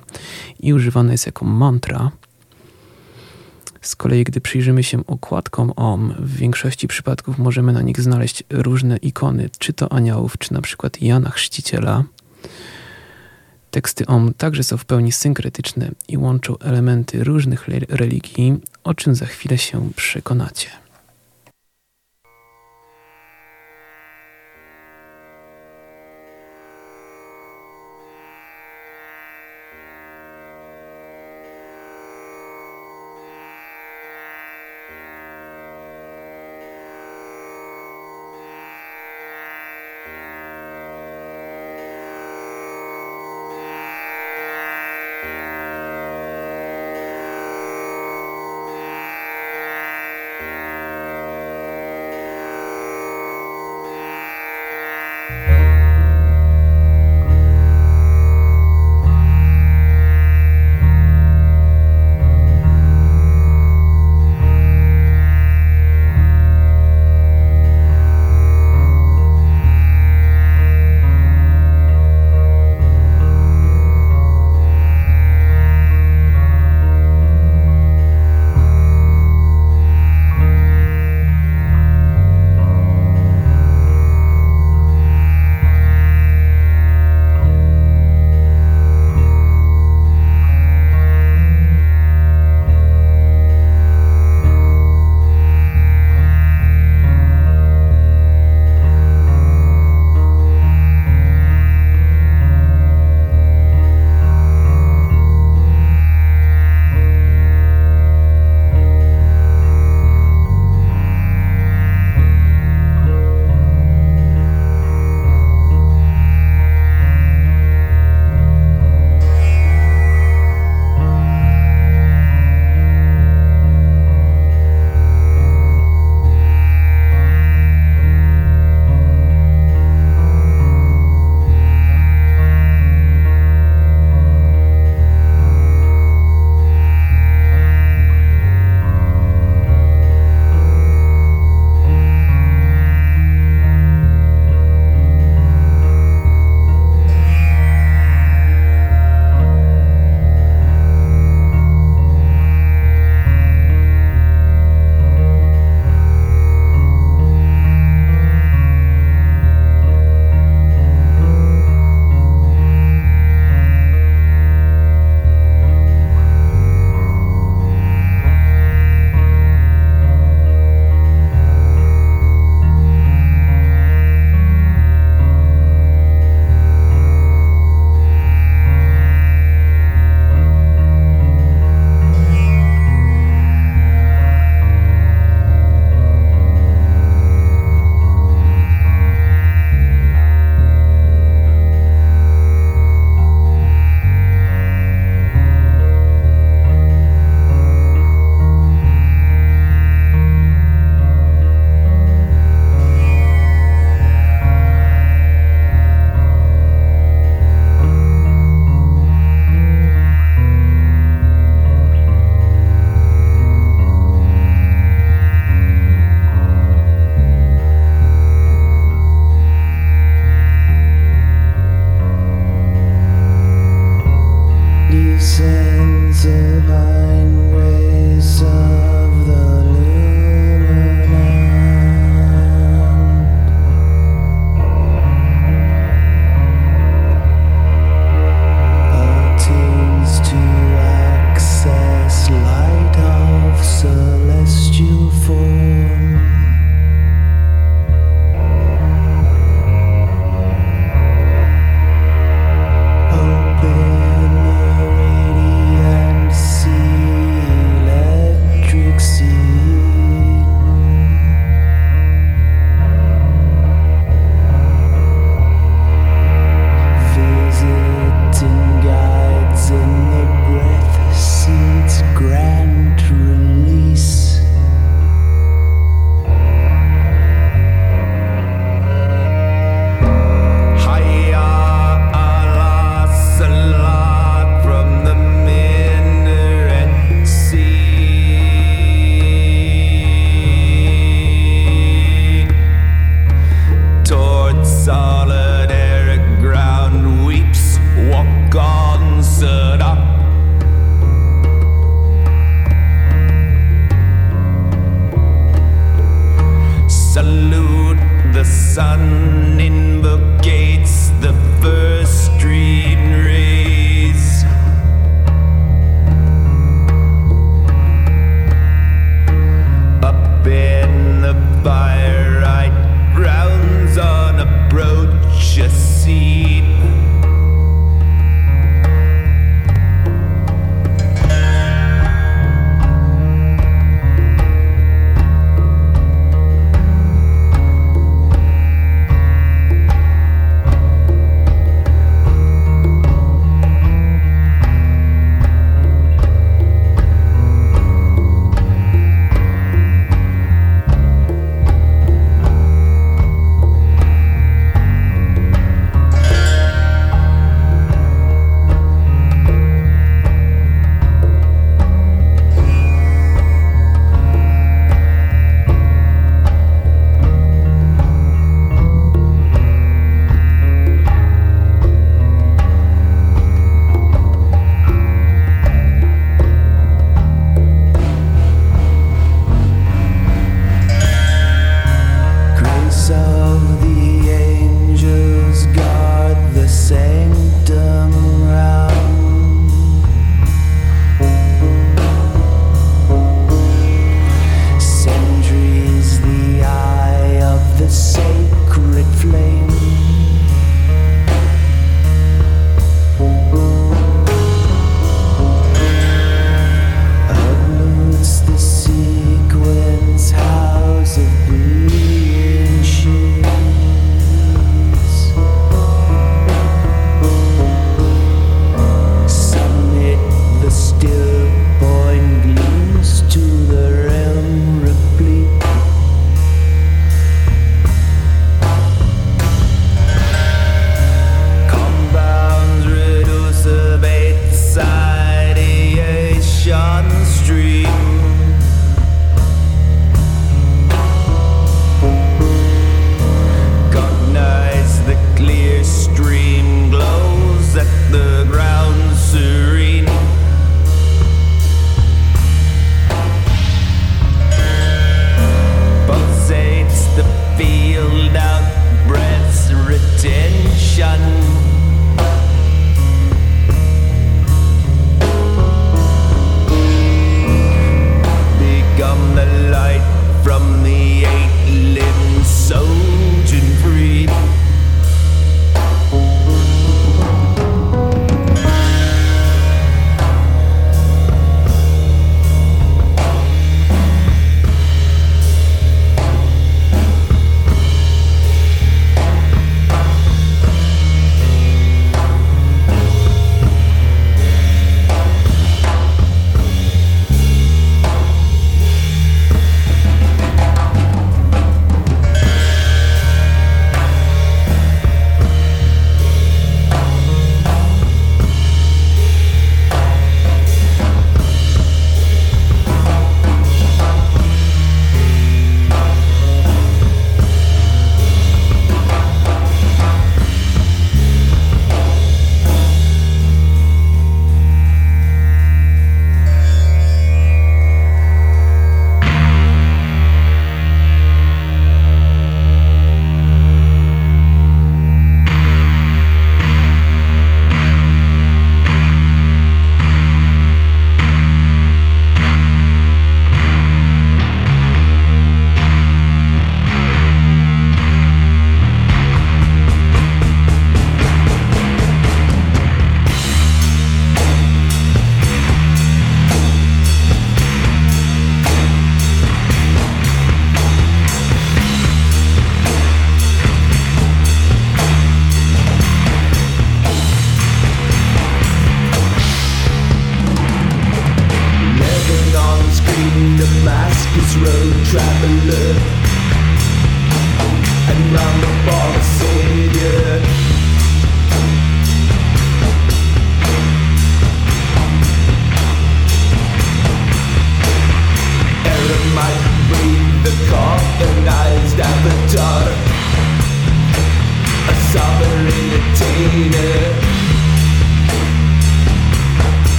i 0.60 0.74
używana 0.74 1.12
jest 1.12 1.26
jako 1.26 1.44
mantra. 1.44 2.10
Z 3.80 3.96
kolei, 3.96 4.24
gdy 4.24 4.40
przyjrzymy 4.40 4.82
się 4.82 5.06
okładkom 5.06 5.72
OM, 5.76 6.14
w 6.18 6.36
większości 6.36 6.88
przypadków 6.88 7.38
możemy 7.38 7.72
na 7.72 7.82
nich 7.82 8.00
znaleźć 8.00 8.44
różne 8.50 8.96
ikony, 8.96 9.50
czy 9.58 9.72
to 9.72 9.92
aniołów, 9.92 10.38
czy 10.38 10.54
na 10.54 10.60
przykład 10.60 11.02
Jana 11.02 11.30
Chrzciciela. 11.30 12.04
Teksty 13.70 14.06
OM 14.06 14.34
także 14.34 14.64
są 14.64 14.76
w 14.76 14.84
pełni 14.84 15.12
synkretyczne 15.12 15.90
i 16.08 16.16
łączą 16.16 16.58
elementy 16.58 17.24
różnych 17.24 17.68
religii, 17.88 18.56
o 18.84 18.94
czym 18.94 19.14
za 19.14 19.26
chwilę 19.26 19.58
się 19.58 19.90
przekonacie. 19.96 20.85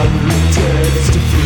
Hundreds 0.00 1.10
to 1.10 1.39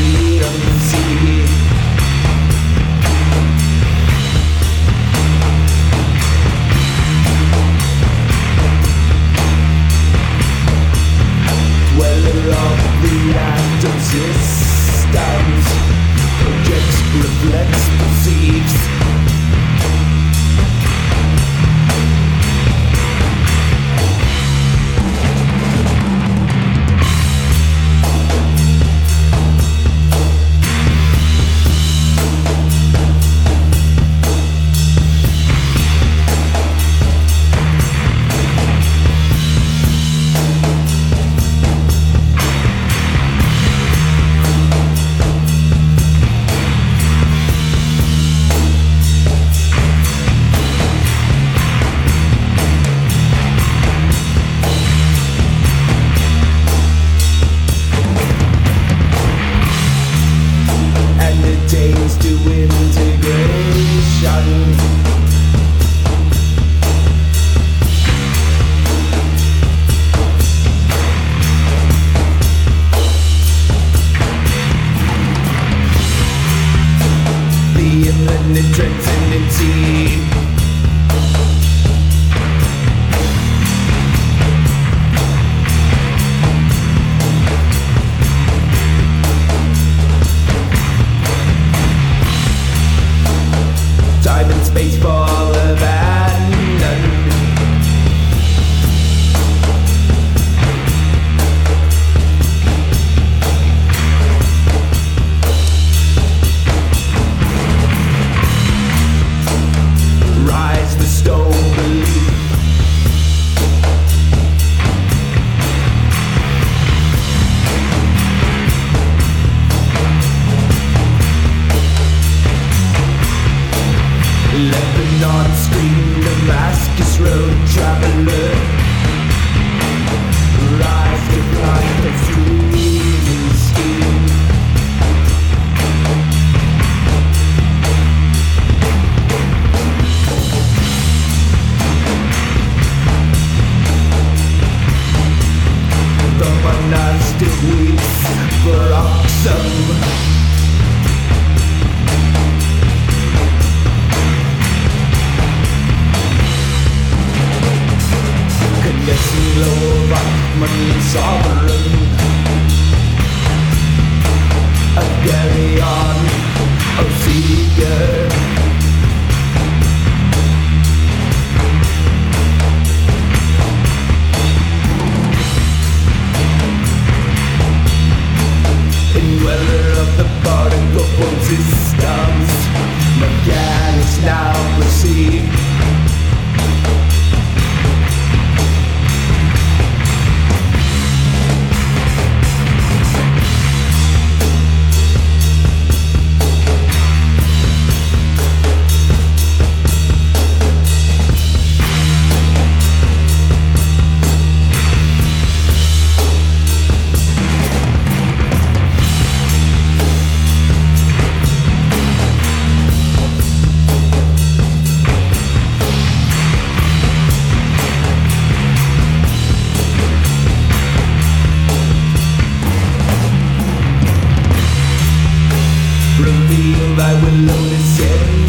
I 226.96 227.12
will 227.14 227.50
only 227.50 227.78
say. 227.78 228.43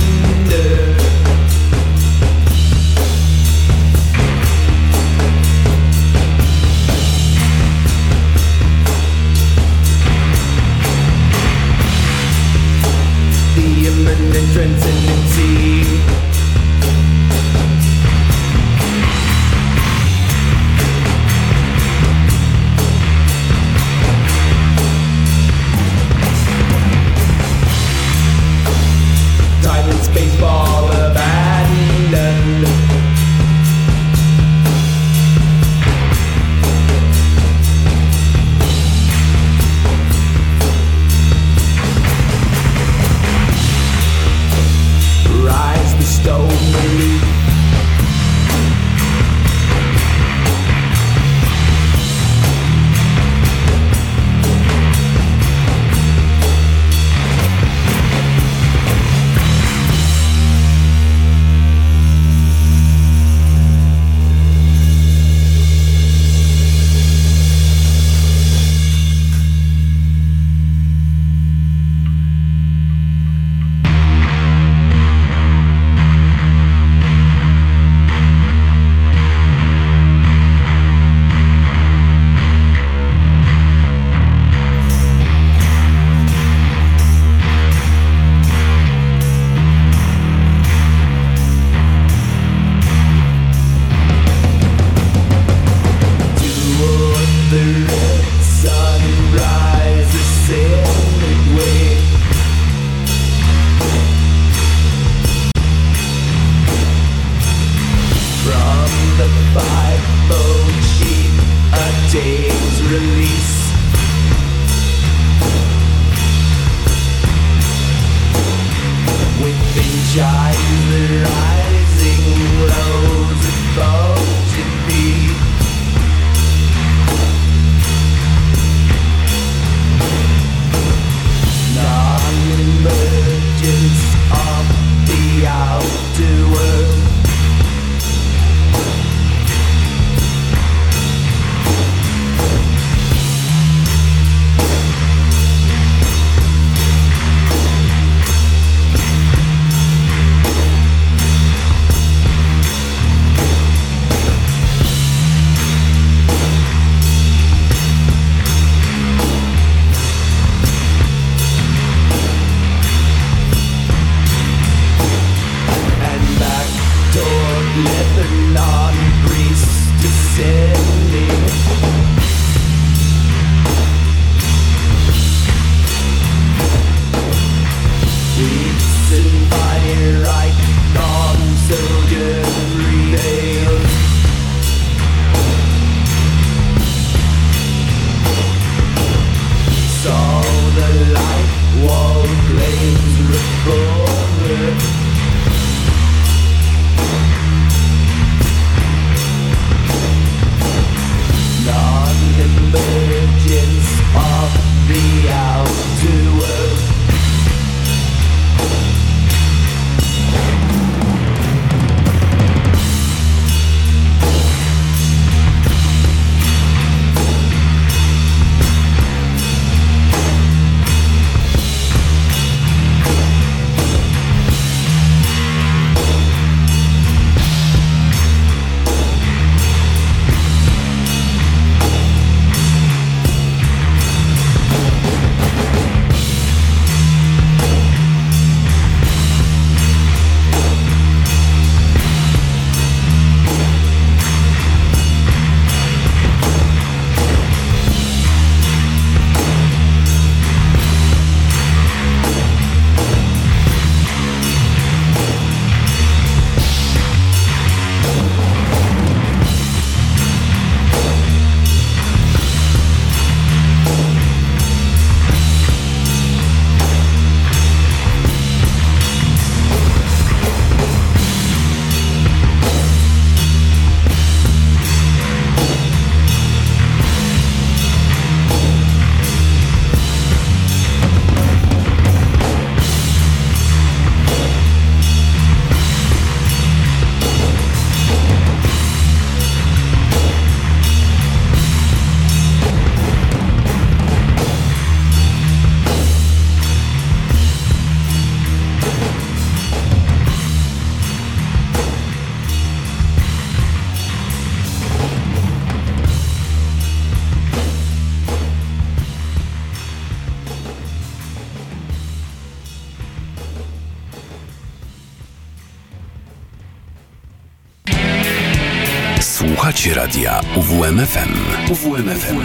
UWMFM. 320.96 321.30
UWMFM 321.72 322.40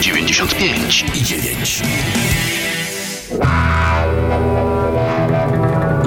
95 0.00 1.04
i 1.14 1.22
9. 1.24 1.82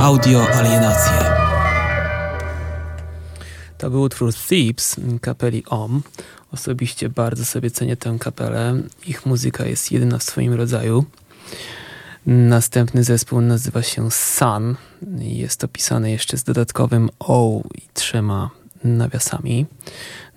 Audio 0.02 0.48
alienacje. 0.54 1.14
To 3.78 3.90
był 3.90 4.02
utwór 4.02 4.34
Thieves 4.34 4.96
kapeli 5.22 5.64
OM. 5.66 6.02
Osobiście 6.52 7.10
bardzo 7.10 7.46
sobie 7.46 7.72
cenię 7.72 7.98
tę 7.98 8.18
kapelę. 8.20 8.82
Ich 9.08 9.26
muzyka 9.26 9.66
jest 9.66 9.92
jedyna 9.92 10.18
w 10.18 10.24
swoim 10.24 10.54
rodzaju. 10.54 11.06
Następny 12.26 13.04
zespół 13.04 13.42
nazywa 13.42 13.84
się 13.84 14.12
Sun. 14.12 14.76
Jest 15.20 15.64
opisany 15.64 16.12
jeszcze 16.12 16.38
z 16.38 16.44
dodatkowym 16.44 17.10
O 17.20 17.62
i 17.76 17.82
trzema 17.94 18.59
nawiasami. 18.84 19.66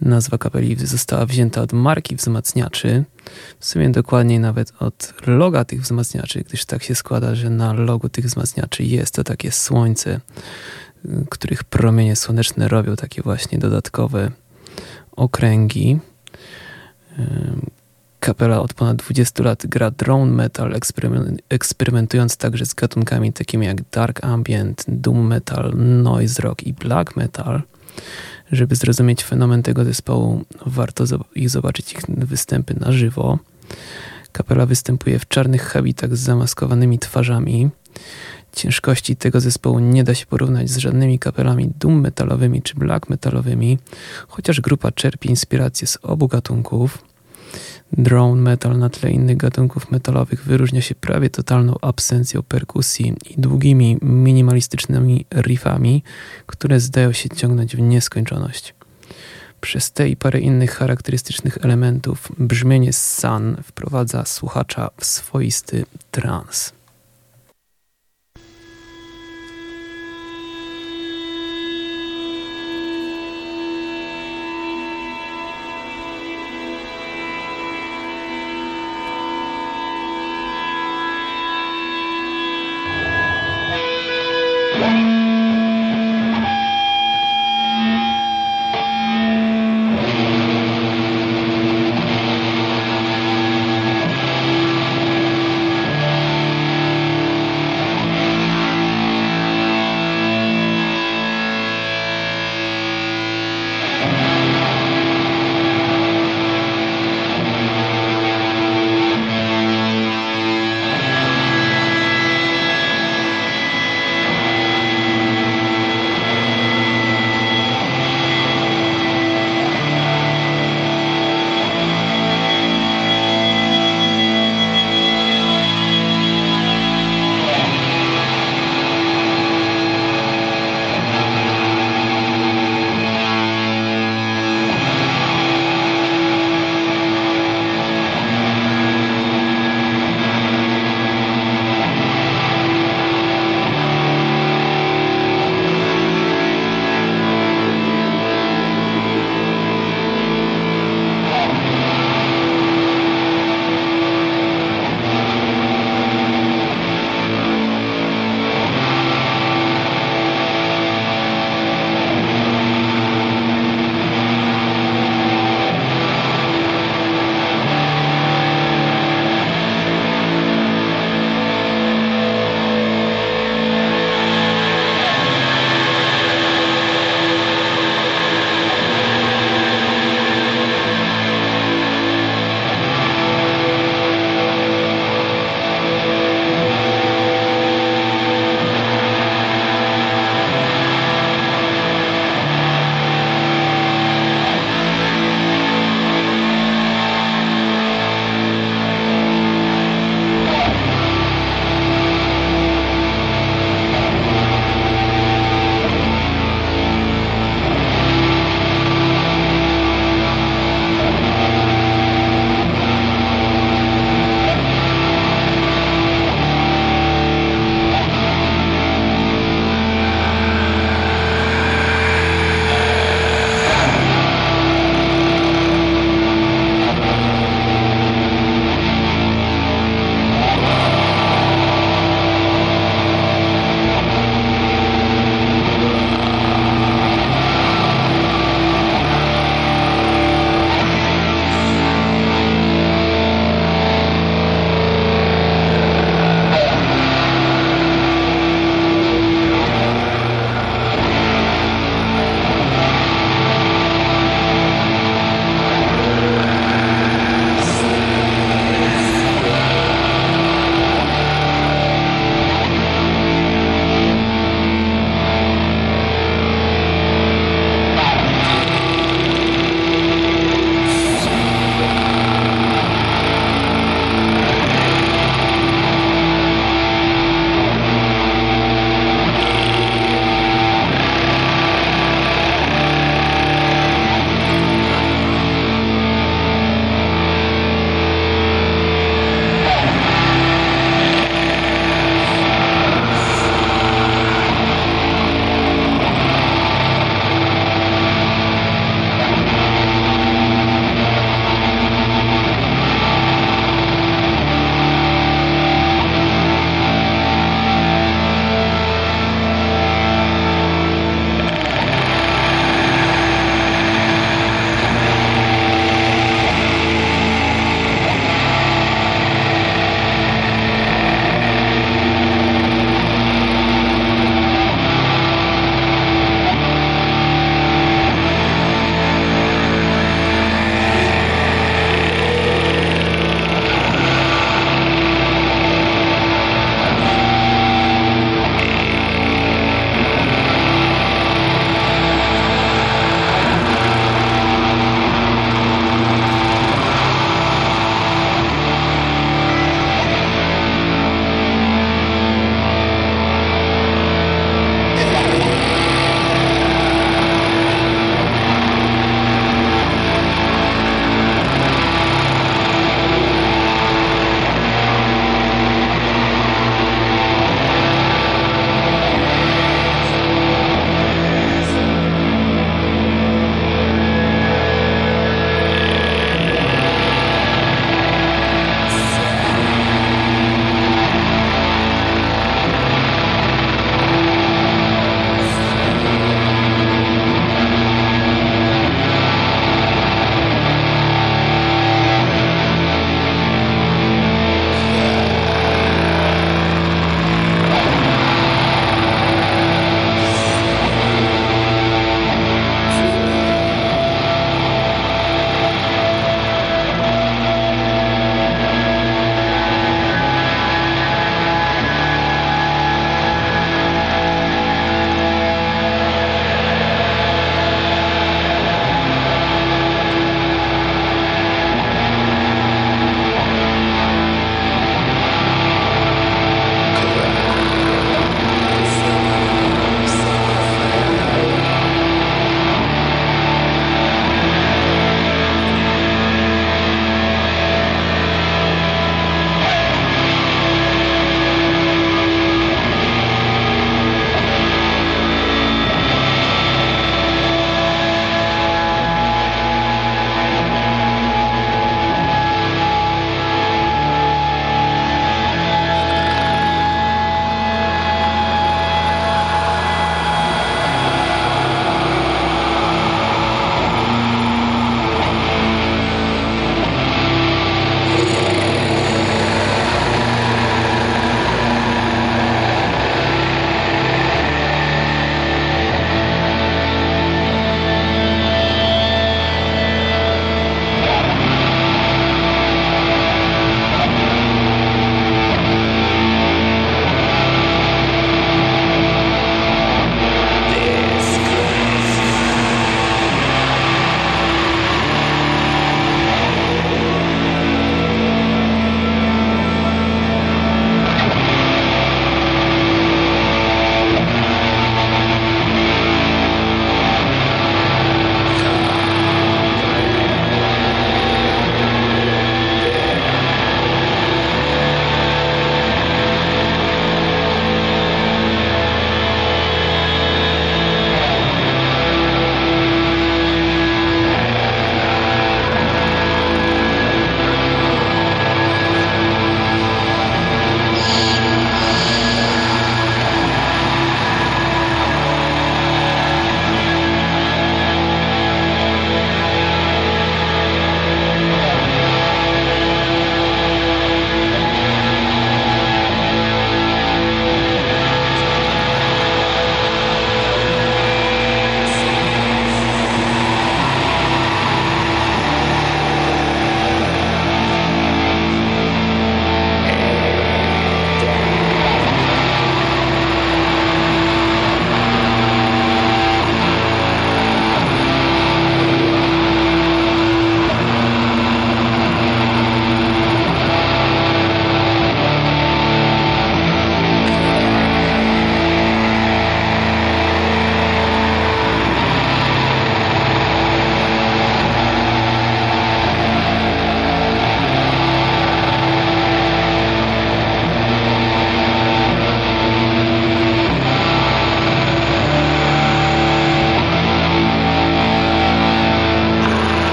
Nazwa 0.00 0.38
kapeli 0.38 0.86
została 0.86 1.26
wzięta 1.26 1.62
od 1.62 1.72
marki 1.72 2.16
wzmacniaczy, 2.16 3.04
w 3.58 3.66
sumie 3.66 3.90
dokładniej 3.90 4.40
nawet 4.40 4.72
od 4.78 5.14
loga 5.26 5.64
tych 5.64 5.82
wzmacniaczy, 5.82 6.40
gdyż 6.40 6.64
tak 6.64 6.82
się 6.82 6.94
składa, 6.94 7.34
że 7.34 7.50
na 7.50 7.72
logu 7.72 8.08
tych 8.08 8.24
wzmacniaczy 8.24 8.84
jest 8.84 9.14
to 9.14 9.24
takie 9.24 9.52
słońce, 9.52 10.20
których 11.30 11.64
promienie 11.64 12.16
słoneczne 12.16 12.68
robią 12.68 12.96
takie 12.96 13.22
właśnie 13.22 13.58
dodatkowe 13.58 14.30
okręgi. 15.16 15.98
Kapela 18.20 18.60
od 18.60 18.74
ponad 18.74 18.96
20 18.96 19.42
lat 19.42 19.66
gra 19.66 19.90
drone 19.90 20.32
metal, 20.32 20.74
eksperymentując 21.48 22.36
także 22.36 22.66
z 22.66 22.74
gatunkami 22.74 23.32
takimi 23.32 23.66
jak 23.66 23.90
dark 23.90 24.24
ambient, 24.24 24.84
doom 24.88 25.26
metal, 25.26 25.72
noise 25.76 26.42
rock 26.42 26.62
i 26.62 26.72
black 26.72 27.16
metal. 27.16 27.62
Żeby 28.52 28.76
zrozumieć 28.76 29.24
fenomen 29.24 29.62
tego 29.62 29.84
zespołu, 29.84 30.44
warto 30.66 31.04
ich 31.34 31.50
zobaczyć 31.50 31.92
ich 31.92 32.00
występy 32.06 32.74
na 32.80 32.92
żywo. 32.92 33.38
Kapela 34.32 34.66
występuje 34.66 35.18
w 35.18 35.28
czarnych 35.28 35.62
habitach 35.62 36.16
z 36.16 36.20
zamaskowanymi 36.20 36.98
twarzami. 36.98 37.70
Ciężkości 38.52 39.16
tego 39.16 39.40
zespołu 39.40 39.78
nie 39.78 40.04
da 40.04 40.14
się 40.14 40.26
porównać 40.26 40.70
z 40.70 40.76
żadnymi 40.76 41.18
kapelami 41.18 41.72
doom 41.78 42.00
metalowymi 42.00 42.62
czy 42.62 42.74
black 42.74 43.08
metalowymi, 43.08 43.78
chociaż 44.28 44.60
grupa 44.60 44.92
czerpie 44.92 45.28
inspiracje 45.28 45.86
z 45.86 45.98
obu 46.02 46.28
gatunków. 46.28 47.11
Drone 47.92 48.42
metal 48.42 48.78
na 48.78 48.88
tle 48.88 49.10
innych 49.10 49.36
gatunków 49.36 49.90
metalowych 49.90 50.44
wyróżnia 50.44 50.80
się 50.80 50.94
prawie 50.94 51.30
totalną 51.30 51.74
absencją 51.82 52.42
perkusji 52.42 53.14
i 53.30 53.40
długimi, 53.40 53.98
minimalistycznymi 54.02 55.24
riffami, 55.34 56.02
które 56.46 56.80
zdają 56.80 57.12
się 57.12 57.28
ciągnąć 57.28 57.76
w 57.76 57.80
nieskończoność. 57.80 58.74
Przez 59.60 59.92
te 59.92 60.08
i 60.08 60.16
parę 60.16 60.40
innych 60.40 60.74
charakterystycznych 60.74 61.58
elementów 61.62 62.32
brzmienie 62.38 62.92
Sun 62.92 63.56
wprowadza 63.62 64.24
słuchacza 64.24 64.90
w 65.00 65.04
swoisty 65.04 65.84
trans. 66.10 66.72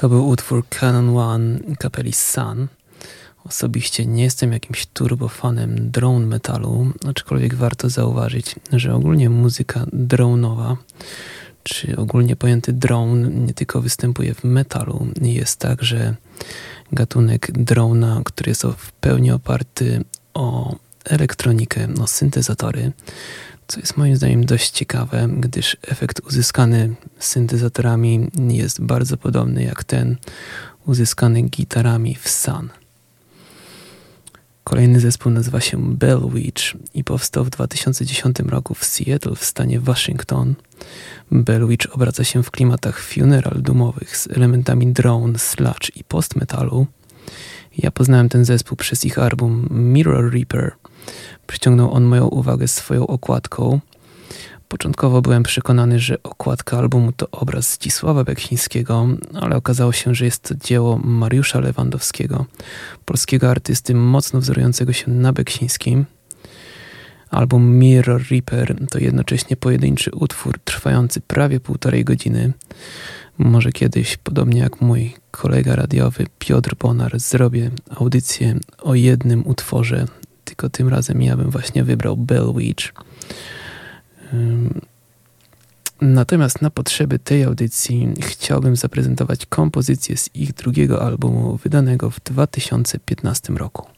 To 0.00 0.08
był 0.08 0.28
utwór 0.28 0.68
Canon 0.68 1.16
One 1.16 1.58
kapeli 1.78 2.12
Sun. 2.12 2.68
Osobiście 3.44 4.06
nie 4.06 4.22
jestem 4.22 4.52
jakimś 4.52 4.86
turbofanem 4.86 5.90
drone 5.90 6.26
metalu, 6.26 6.92
aczkolwiek 7.08 7.54
warto 7.54 7.90
zauważyć, 7.90 8.54
że 8.72 8.94
ogólnie 8.94 9.30
muzyka 9.30 9.84
drone'owa, 9.92 10.76
czy 11.62 11.96
ogólnie 11.96 12.36
pojęty 12.36 12.72
drone 12.72 13.28
nie 13.28 13.54
tylko 13.54 13.82
występuje 13.82 14.34
w 14.34 14.44
metalu, 14.44 15.06
jest 15.22 15.60
także 15.60 16.14
gatunek 16.92 17.52
drona, 17.52 18.20
który 18.24 18.50
jest 18.50 18.62
w 18.62 18.92
pełni 18.92 19.30
oparty 19.30 20.04
o 20.34 20.76
elektronikę, 21.04 21.88
o 22.02 22.06
syntezatory, 22.06 22.92
co 23.68 23.80
jest 23.80 23.96
moim 23.96 24.16
zdaniem 24.16 24.44
dość 24.44 24.70
ciekawe, 24.70 25.28
gdyż 25.40 25.76
efekt 25.82 26.20
uzyskany 26.20 26.94
syntezatorami 27.18 28.30
jest 28.48 28.80
bardzo 28.80 29.16
podobny 29.16 29.62
jak 29.62 29.84
ten 29.84 30.16
uzyskany 30.86 31.42
gitarami 31.42 32.14
w 32.14 32.28
Sun. 32.28 32.68
Kolejny 34.64 35.00
zespół 35.00 35.32
nazywa 35.32 35.60
się 35.60 35.94
Bell 35.96 36.20
Witch 36.34 36.62
i 36.94 37.04
powstał 37.04 37.44
w 37.44 37.50
2010 37.50 38.38
roku 38.38 38.74
w 38.74 38.84
Seattle 38.84 39.34
w 39.34 39.44
stanie 39.44 39.80
Waszyngton. 39.80 40.54
Bell 41.30 41.68
Witch 41.68 41.94
obraca 41.94 42.24
się 42.24 42.42
w 42.42 42.50
klimatach 42.50 43.00
funeral 43.00 43.62
dumowych 43.62 44.16
z 44.16 44.26
elementami 44.26 44.92
drone, 44.92 45.38
sludge 45.38 45.96
i 45.96 46.04
post-metalu. 46.04 46.86
Ja 47.78 47.90
poznałem 47.90 48.28
ten 48.28 48.44
zespół 48.44 48.76
przez 48.76 49.04
ich 49.04 49.18
album 49.18 49.68
Mirror 49.70 50.32
Reaper. 50.32 50.72
Przyciągnął 51.48 51.92
on 51.92 52.04
moją 52.04 52.26
uwagę 52.26 52.68
swoją 52.68 53.06
okładką. 53.06 53.80
Początkowo 54.68 55.22
byłem 55.22 55.42
przekonany, 55.42 55.98
że 55.98 56.22
okładka 56.22 56.78
albumu 56.78 57.12
to 57.12 57.30
obraz 57.30 57.72
Zdzisława 57.72 58.24
Beksińskiego, 58.24 59.06
ale 59.40 59.56
okazało 59.56 59.92
się, 59.92 60.14
że 60.14 60.24
jest 60.24 60.42
to 60.42 60.54
dzieło 60.54 60.98
Mariusza 61.04 61.60
Lewandowskiego, 61.60 62.46
polskiego 63.04 63.50
artysty 63.50 63.94
mocno 63.94 64.40
wzorującego 64.40 64.92
się 64.92 65.10
na 65.10 65.32
Beksińskim. 65.32 66.04
Album 67.30 67.78
Mirror 67.78 68.22
Reaper 68.30 68.76
to 68.90 68.98
jednocześnie 68.98 69.56
pojedynczy 69.56 70.10
utwór 70.10 70.58
trwający 70.64 71.20
prawie 71.20 71.60
półtorej 71.60 72.04
godziny. 72.04 72.52
Może 73.38 73.72
kiedyś, 73.72 74.16
podobnie 74.16 74.60
jak 74.60 74.80
mój 74.80 75.14
kolega 75.30 75.76
radiowy 75.76 76.26
Piotr 76.38 76.74
Bonar, 76.74 77.20
zrobię 77.20 77.70
audycję 77.96 78.56
o 78.78 78.94
jednym 78.94 79.46
utworze, 79.46 80.06
tylko 80.48 80.70
tym 80.70 80.88
razem 80.88 81.22
ja 81.22 81.36
bym 81.36 81.50
właśnie 81.50 81.84
wybrał 81.84 82.16
Bell 82.16 82.52
Witch. 82.56 82.92
Natomiast 86.00 86.62
na 86.62 86.70
potrzeby 86.70 87.18
tej 87.18 87.44
audycji 87.44 88.14
chciałbym 88.20 88.76
zaprezentować 88.76 89.46
kompozycję 89.46 90.16
z 90.16 90.34
ich 90.34 90.52
drugiego 90.52 91.02
albumu, 91.02 91.56
wydanego 91.56 92.10
w 92.10 92.20
2015 92.20 93.52
roku. 93.52 93.97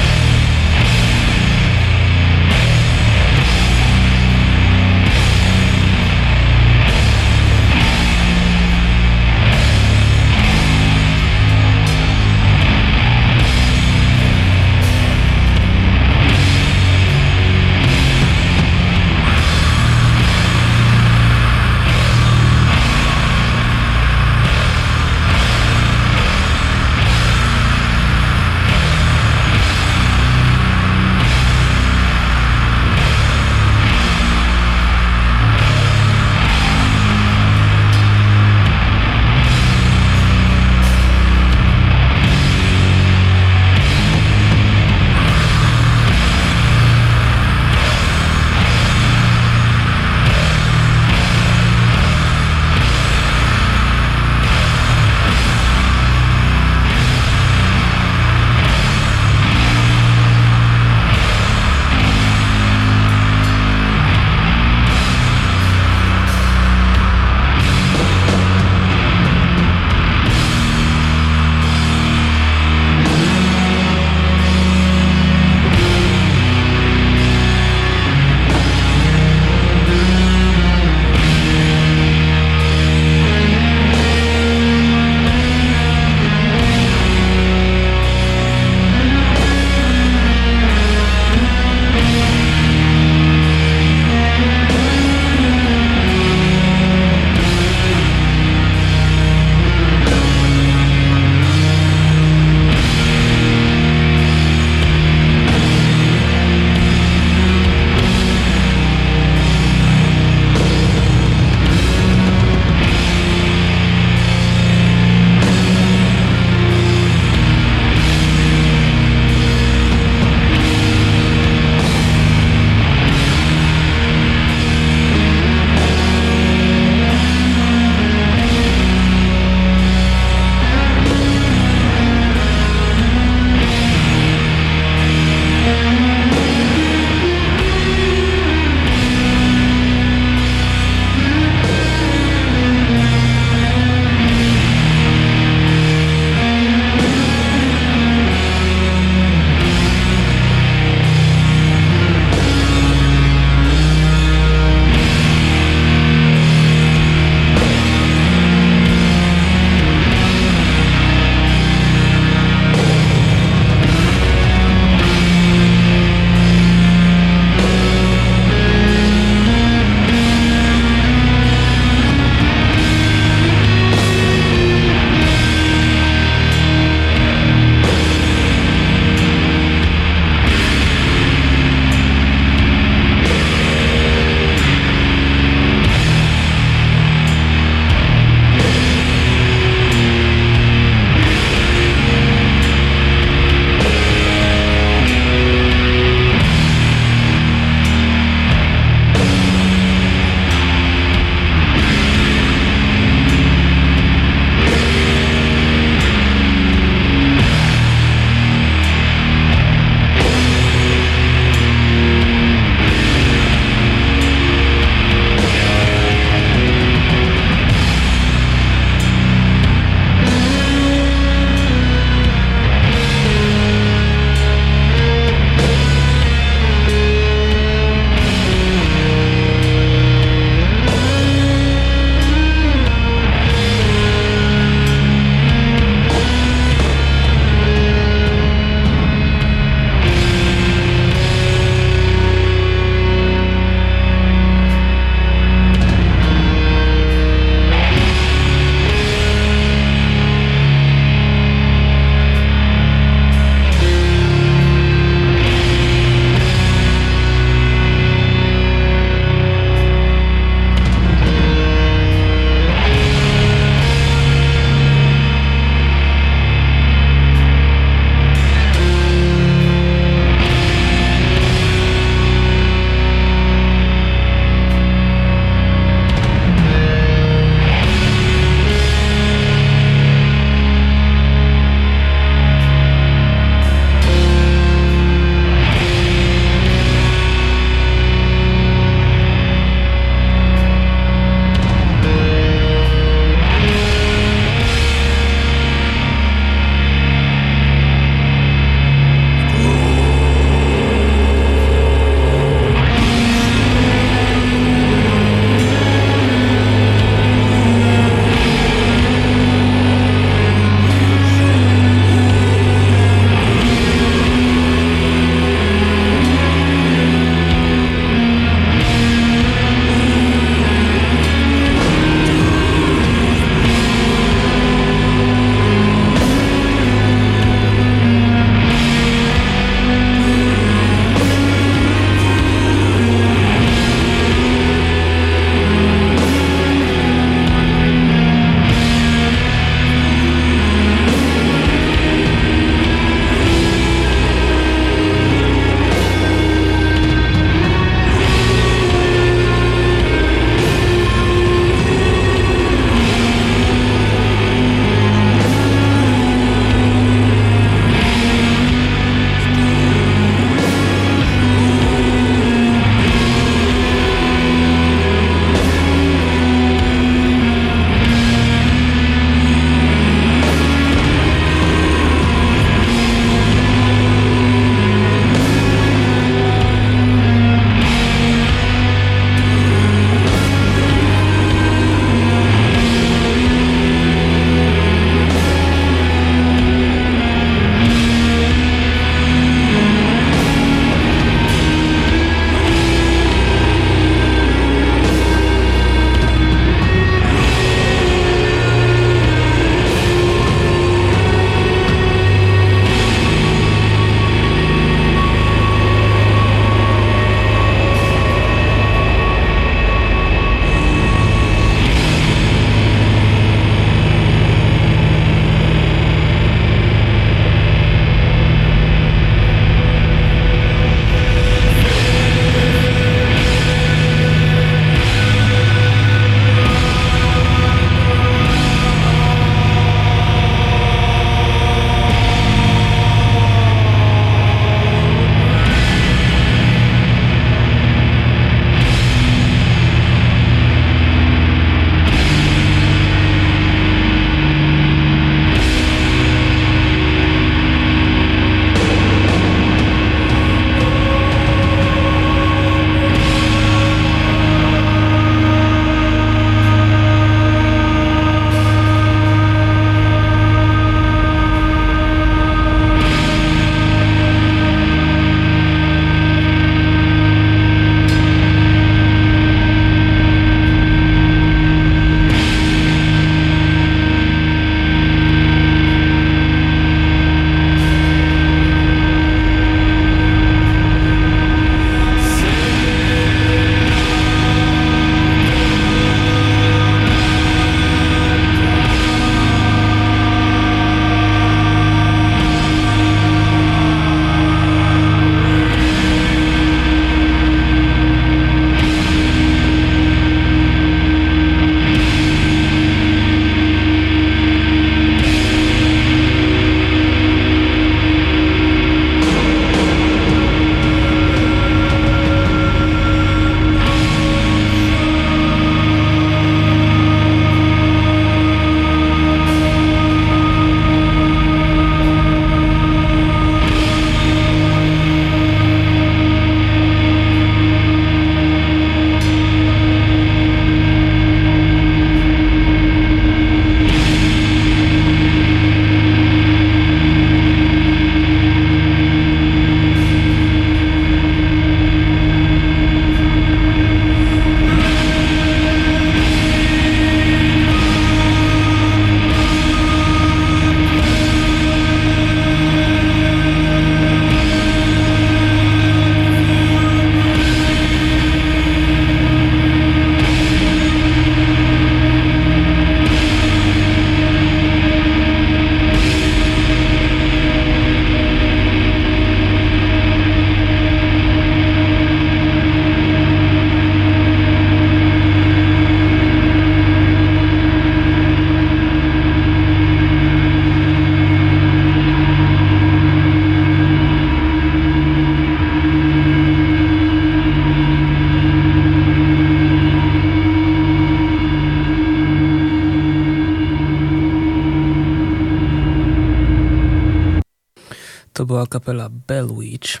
Kapela 598.76 599.08
Bellwitch. 599.08 600.00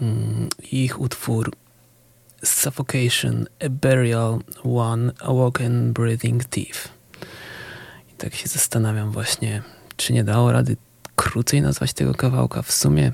Mm, 0.00 0.48
ich 0.72 1.00
utwór 1.00 1.52
Suffocation, 2.42 3.46
A 3.60 3.68
Burial, 3.68 4.40
One, 4.64 5.12
Awoken 5.20 5.92
Breathing 5.92 6.44
Thief. 6.44 6.88
I 8.12 8.16
tak 8.16 8.34
się 8.34 8.48
zastanawiam 8.48 9.10
właśnie, 9.10 9.62
czy 9.96 10.12
nie 10.12 10.24
dało 10.24 10.52
rady 10.52 10.76
krócej 11.16 11.62
nazwać 11.62 11.92
tego 11.92 12.14
kawałka. 12.14 12.62
W 12.62 12.72
sumie 12.72 13.12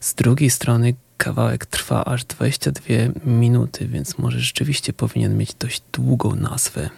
z 0.00 0.14
drugiej 0.14 0.50
strony 0.50 0.94
kawałek 1.16 1.66
trwa 1.66 2.04
aż 2.04 2.24
22 2.24 2.84
minuty, 3.24 3.88
więc 3.88 4.18
może 4.18 4.40
rzeczywiście 4.40 4.92
powinien 4.92 5.36
mieć 5.36 5.54
dość 5.54 5.82
długą 5.92 6.34
nazwę. 6.34 6.90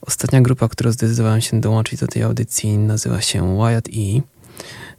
Ostatnia 0.00 0.40
grupa, 0.40 0.68
która 0.68 0.92
zdecydowałem 0.92 1.40
się 1.40 1.60
dołączyć 1.60 2.00
do 2.00 2.06
tej 2.06 2.22
audycji 2.22 2.78
nazywa 2.78 3.20
się 3.20 3.58
Wyatt 3.58 3.88
E. 3.88 4.35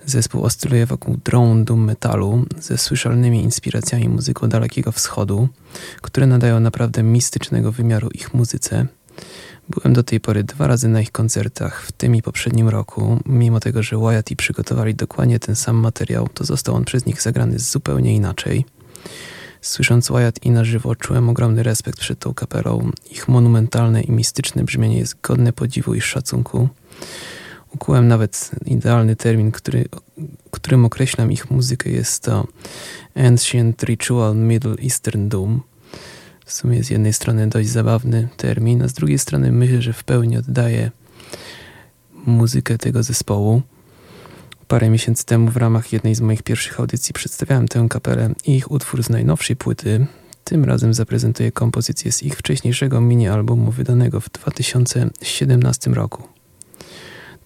Zespół 0.07 0.43
oscyluje 0.43 0.85
wokół 0.85 1.17
drone 1.25 1.63
doom 1.63 1.83
metalu 1.83 2.45
ze 2.59 2.77
słyszalnymi 2.77 3.43
inspiracjami 3.43 4.09
muzyką 4.09 4.49
Dalekiego 4.49 4.91
Wschodu, 4.91 5.47
które 6.01 6.27
nadają 6.27 6.59
naprawdę 6.59 7.03
mistycznego 7.03 7.71
wymiaru 7.71 8.09
ich 8.09 8.33
muzyce. 8.33 8.87
Byłem 9.69 9.93
do 9.93 10.03
tej 10.03 10.19
pory 10.19 10.43
dwa 10.43 10.67
razy 10.67 10.87
na 10.87 11.01
ich 11.01 11.11
koncertach, 11.11 11.83
w 11.83 11.91
tym 11.91 12.15
i 12.15 12.21
poprzednim 12.21 12.69
roku. 12.69 13.19
Mimo 13.25 13.59
tego, 13.59 13.83
że 13.83 13.97
Wyatt 13.97 14.29
przygotowali 14.37 14.95
dokładnie 14.95 15.39
ten 15.39 15.55
sam 15.55 15.75
materiał, 15.75 16.27
to 16.33 16.43
został 16.43 16.75
on 16.75 16.85
przez 16.85 17.05
nich 17.05 17.21
zagrany 17.21 17.59
zupełnie 17.59 18.15
inaczej. 18.15 18.65
Słysząc 19.61 20.07
Wyatt 20.07 20.45
i 20.45 20.51
na 20.51 20.63
żywo 20.63 20.95
czułem 20.95 21.29
ogromny 21.29 21.63
respekt 21.63 21.99
przed 21.99 22.19
tą 22.19 22.33
kapelą. 22.33 22.91
Ich 23.11 23.27
monumentalne 23.27 24.01
i 24.01 24.11
mistyczne 24.11 24.63
brzmienie 24.63 24.97
jest 24.97 25.21
godne 25.21 25.53
podziwu 25.53 25.93
i 25.93 26.01
szacunku. 26.01 26.69
Ukułem 27.77 28.07
nawet 28.07 28.51
idealny 28.65 29.15
termin, 29.15 29.51
który, 29.51 29.85
którym 30.51 30.85
określam 30.85 31.31
ich 31.31 31.51
muzykę. 31.51 31.89
Jest 31.89 32.23
to 32.23 32.47
Ancient 33.15 33.83
Ritual 33.83 34.35
Middle 34.35 34.75
Eastern 34.83 35.29
Doom. 35.29 35.61
W 36.45 36.53
sumie 36.53 36.83
z 36.83 36.89
jednej 36.89 37.13
strony 37.13 37.47
dość 37.47 37.69
zabawny 37.69 38.27
termin, 38.37 38.83
a 38.83 38.87
z 38.87 38.93
drugiej 38.93 39.19
strony 39.19 39.51
myślę, 39.51 39.81
że 39.81 39.93
w 39.93 40.03
pełni 40.03 40.37
oddaje 40.37 40.91
muzykę 42.25 42.77
tego 42.77 43.03
zespołu. 43.03 43.61
Parę 44.67 44.89
miesięcy 44.89 45.25
temu 45.25 45.51
w 45.51 45.57
ramach 45.57 45.93
jednej 45.93 46.15
z 46.15 46.21
moich 46.21 46.43
pierwszych 46.43 46.79
audycji 46.79 47.13
przedstawiałem 47.13 47.67
tę 47.67 47.87
kapelę 47.89 48.29
i 48.45 48.55
ich 48.55 48.71
utwór 48.71 49.03
z 49.03 49.09
najnowszej 49.09 49.55
płyty. 49.55 50.07
Tym 50.43 50.65
razem 50.65 50.93
zaprezentuję 50.93 51.51
kompozycję 51.51 52.11
z 52.11 52.23
ich 52.23 52.35
wcześniejszego 52.35 53.01
mini-albumu 53.01 53.71
wydanego 53.71 54.21
w 54.21 54.29
2017 54.29 55.91
roku. 55.91 56.36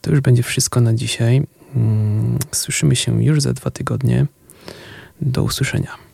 To 0.01 0.11
już 0.11 0.21
będzie 0.21 0.43
wszystko 0.43 0.81
na 0.81 0.93
dzisiaj. 0.93 1.41
Mm, 1.75 2.37
słyszymy 2.51 2.95
się 2.95 3.23
już 3.23 3.41
za 3.41 3.53
dwa 3.53 3.71
tygodnie. 3.71 4.25
Do 5.21 5.43
usłyszenia. 5.43 6.10